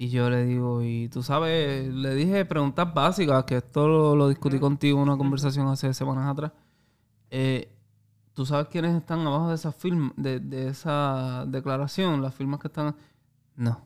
[0.00, 4.60] Y yo le digo, y tú sabes, le dije preguntas básicas, que esto lo, discutí
[4.60, 6.52] contigo en una conversación hace semanas atrás.
[7.30, 7.74] Eh,
[8.32, 12.22] ¿Tú sabes quiénes están abajo de esa film, de, de esa declaración?
[12.22, 12.94] Las firmas que están.
[13.56, 13.84] No.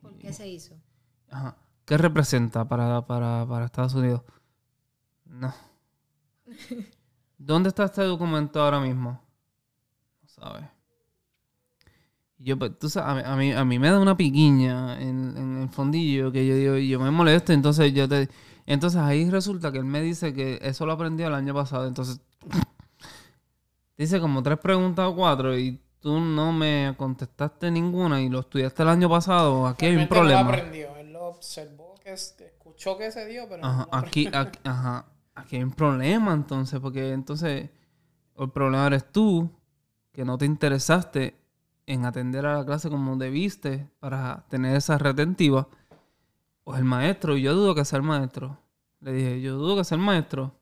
[0.00, 0.74] ¿Por qué se hizo?
[1.30, 1.54] Ajá.
[1.84, 4.22] ¿Qué representa para, para, para Estados Unidos?
[5.26, 5.52] No.
[7.36, 9.20] ¿Dónde está este documento ahora mismo?
[10.22, 10.79] No sabes.
[12.42, 15.68] Yo, pues, tú sabes, a mí, a mí, me da una piquiña en, en, el
[15.68, 18.30] fondillo que yo digo, yo me molesto, entonces yo te...
[18.64, 22.20] Entonces ahí resulta que él me dice que eso lo aprendió el año pasado, entonces...
[23.98, 28.84] dice como tres preguntas o cuatro y tú no me contestaste ninguna y lo estudiaste
[28.84, 30.42] el año pasado, aquí hay un problema.
[30.42, 33.66] Lo aprendió, él lo observó, que escuchó que se dio, pero...
[33.66, 37.68] Ajá, aquí, aquí, ajá, aquí hay un problema entonces, porque entonces
[38.38, 39.50] el problema eres tú,
[40.10, 41.39] que no te interesaste
[41.92, 45.66] en atender a la clase como debiste para tener esa retentiva,
[46.62, 48.58] pues el maestro, y yo dudo que sea el maestro.
[49.00, 50.54] Le dije, yo dudo que sea el maestro.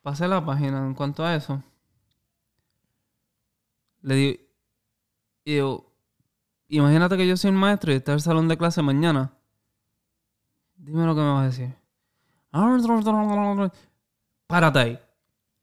[0.00, 1.60] Pase la página en cuanto a eso.
[4.02, 4.42] Le digo,
[5.44, 5.92] y digo,
[6.68, 9.32] imagínate que yo soy el maestro y está el salón de clase mañana.
[10.76, 11.74] Dime lo que me vas a decir.
[14.46, 15.00] Párate ahí.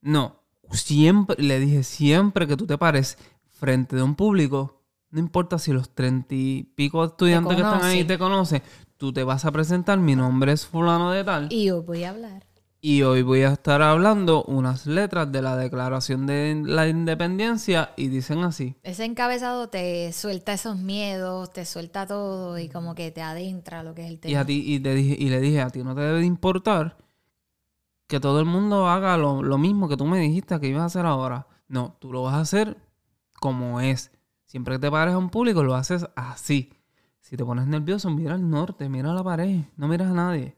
[0.02, 0.36] No,
[0.72, 3.18] siempre, le dije, siempre que tú te pares
[3.60, 4.82] frente de un público,
[5.12, 8.64] no importa si los treinta y pico estudiantes que están ahí te conocen,
[8.98, 11.52] tú te vas a presentar, mi nombre es fulano de tal.
[11.52, 12.46] Y hoy voy a hablar.
[12.82, 18.08] Y hoy voy a estar hablando unas letras de la Declaración de la Independencia y
[18.08, 18.78] dicen así.
[18.84, 23.94] Ese encabezado te suelta esos miedos, te suelta todo y como que te adentra lo
[23.94, 24.32] que es el tema.
[24.32, 26.26] Y, a ti, y, te dije, y le dije, a ti no te debe de
[26.26, 26.96] importar
[28.08, 30.86] que todo el mundo haga lo, lo mismo que tú me dijiste que ibas a
[30.86, 31.48] hacer ahora.
[31.68, 32.78] No, tú lo vas a hacer
[33.40, 34.12] como es.
[34.46, 36.74] Siempre que te pares a un público, lo haces así.
[37.20, 40.58] Si te pones nervioso, mira al norte, mira a la pared, no miras a nadie.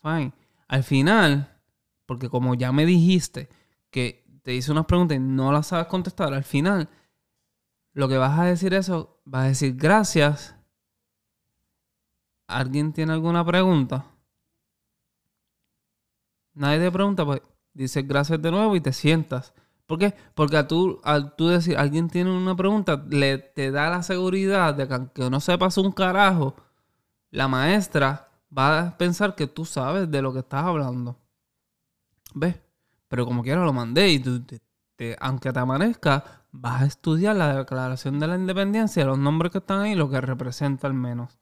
[0.00, 0.32] Fine.
[0.68, 1.60] Al final,
[2.06, 3.48] porque como ya me dijiste
[3.90, 6.88] que te hice unas preguntas y no las sabes contestar, al final,
[7.92, 10.56] lo que vas a decir eso, vas a decir gracias.
[12.46, 14.06] ¿Alguien tiene alguna pregunta?
[16.54, 17.42] Nadie te pregunta, pues
[17.74, 19.52] dices gracias de nuevo y te sientas.
[19.90, 20.14] ¿Por qué?
[20.36, 24.72] Porque a tú, al tú decir, alguien tiene una pregunta, le, te da la seguridad
[24.72, 26.54] de que aunque no sepas un carajo,
[27.32, 31.18] la maestra va a pensar que tú sabes de lo que estás hablando.
[32.34, 32.54] ¿Ves?
[33.08, 34.40] Pero como quiera lo mandé y tú,
[35.18, 39.80] aunque te amanezca, vas a estudiar la declaración de la independencia, los nombres que están
[39.80, 41.36] ahí, lo que representa al menos.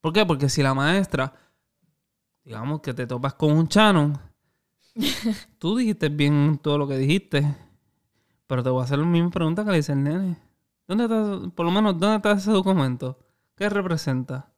[0.00, 0.24] ¿Por qué?
[0.24, 1.32] Porque si la maestra,
[2.44, 4.12] digamos que te topas con un chano,
[5.58, 7.68] tú dijiste bien todo lo que dijiste
[8.50, 10.36] pero te voy a hacer la misma pregunta que le dice el nene.
[10.88, 13.16] ¿Dónde está, por lo menos, dónde está ese documento?
[13.54, 14.50] ¿Qué representa?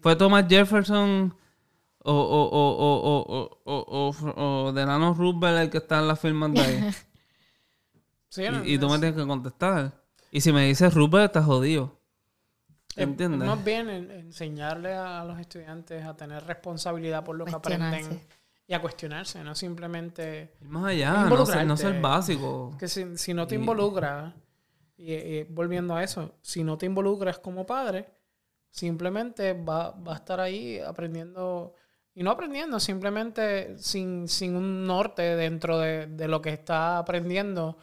[0.00, 1.34] ¿Fue Thomas Jefferson
[1.98, 6.94] o, o, o, o, o, Delano Roosevelt el que está en la firma de ahí?
[8.28, 9.90] sí, y, y, tú me tienes que contestar.
[10.30, 11.98] Y si me dices Roosevelt, estás jodido.
[12.94, 13.48] ¿Entiendes?
[13.48, 18.20] Más bien enseñarle a los estudiantes a tener responsabilidad por lo que aprenden
[18.72, 20.54] y a cuestionarse, no simplemente...
[20.62, 22.74] más allá, no ser, no ser, básico.
[22.78, 24.32] Que si, si no te involucras,
[24.96, 28.08] y, volviendo a eso, si no te involucras como padre,
[28.70, 31.74] simplemente va, va a estar ahí aprendiendo,
[32.14, 37.76] y no aprendiendo, simplemente sin, sin un norte dentro de, de lo que está aprendiendo.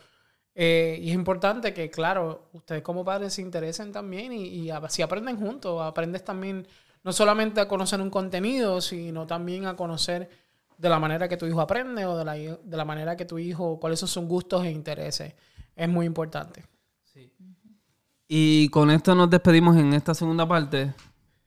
[0.55, 5.03] Eh, y es importante que, claro, ustedes como padres se interesen también y, y así
[5.03, 6.67] aprenden juntos, aprendes también
[7.03, 10.48] no solamente a conocer un contenido, sino también a conocer
[10.79, 13.37] de la manera que tu hijo aprende o de la, de la manera que tu
[13.37, 15.33] hijo, cuáles son sus gustos e intereses.
[15.75, 16.63] Es muy importante.
[17.03, 17.33] Sí.
[18.27, 20.93] Y con esto nos despedimos en esta segunda parte.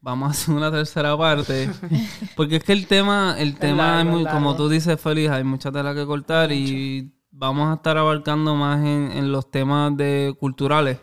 [0.01, 1.71] Vamos a hacer una tercera parte.
[2.37, 5.73] Porque es que el tema, el tema es muy, como tú dices, Feliz, hay mucha
[5.73, 10.99] tela que cortar y vamos a estar abarcando más en, los temas de culturales.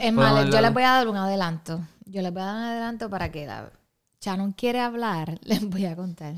[0.00, 1.80] Es más, yo les voy a dar un adelanto.
[2.04, 3.70] Yo les voy a dar un adelanto para que la
[4.36, 5.38] no quiere hablar.
[5.44, 6.34] Les voy a contar.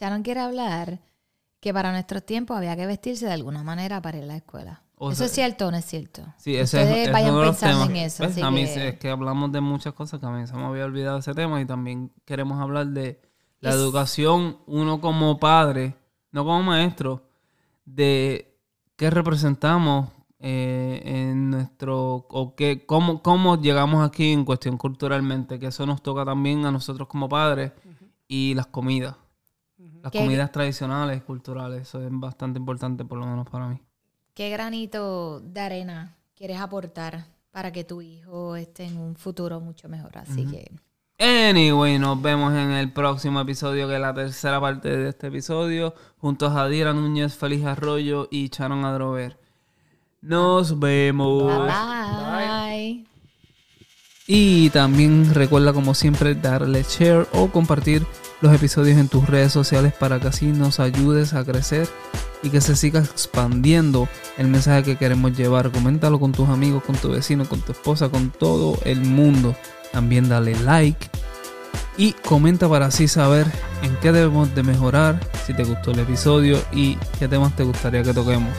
[0.00, 0.98] Sharon quiere hablar
[1.60, 4.82] que para nuestros tiempos había que vestirse de alguna manera para ir a la escuela.
[4.98, 6.22] ¿Eso es cierto o no es cierto?
[6.38, 8.24] Sí, ese Ustedes es, vayan pensando en eso.
[8.24, 11.18] A mí es que hablamos de muchas cosas que a mí se me había olvidado
[11.18, 13.20] ese tema y también queremos hablar de
[13.60, 15.96] la educación, uno como padre,
[16.32, 17.22] no como maestro,
[17.84, 18.58] de
[18.96, 25.66] qué representamos eh, en nuestro, o qué, cómo, cómo llegamos aquí en cuestión culturalmente, que
[25.66, 27.72] eso nos toca también a nosotros como padres,
[28.28, 29.16] y las comidas.
[30.02, 33.80] Las ¿Qué- comidas tradicionales, culturales, eso es bastante importante por lo menos para mí.
[34.34, 39.88] ¿Qué granito de arena quieres aportar para que tu hijo esté en un futuro mucho
[39.88, 40.16] mejor?
[40.18, 40.70] Así que
[41.22, 45.94] Anyway, nos vemos en el próximo episodio, que es la tercera parte de este episodio,
[46.16, 49.38] junto a Jadira Núñez, Feliz Arroyo y Sharon Adrover.
[50.22, 51.66] Nos vemos.
[51.66, 53.04] bye.
[54.32, 58.06] Y también recuerda como siempre darle share o compartir
[58.40, 61.88] los episodios en tus redes sociales para que así nos ayudes a crecer
[62.40, 64.08] y que se siga expandiendo
[64.38, 65.72] el mensaje que queremos llevar.
[65.72, 69.56] Coméntalo con tus amigos, con tu vecino, con tu esposa, con todo el mundo.
[69.90, 71.10] También dale like
[71.96, 73.48] y comenta para así saber
[73.82, 78.04] en qué debemos de mejorar, si te gustó el episodio y qué temas te gustaría
[78.04, 78.54] que toquemos.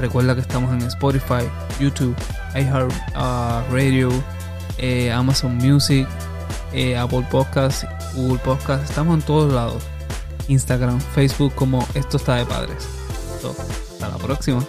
[0.00, 1.44] Recuerda que estamos en Spotify,
[1.78, 2.16] YouTube,
[2.56, 4.10] iHeartRadio,
[4.78, 6.06] eh, Amazon Music,
[6.72, 8.90] eh, Apple Podcasts, Google Podcasts.
[8.90, 9.82] Estamos en todos lados.
[10.48, 12.86] Instagram, Facebook, como Esto está de padres.
[13.92, 14.64] Hasta la próxima.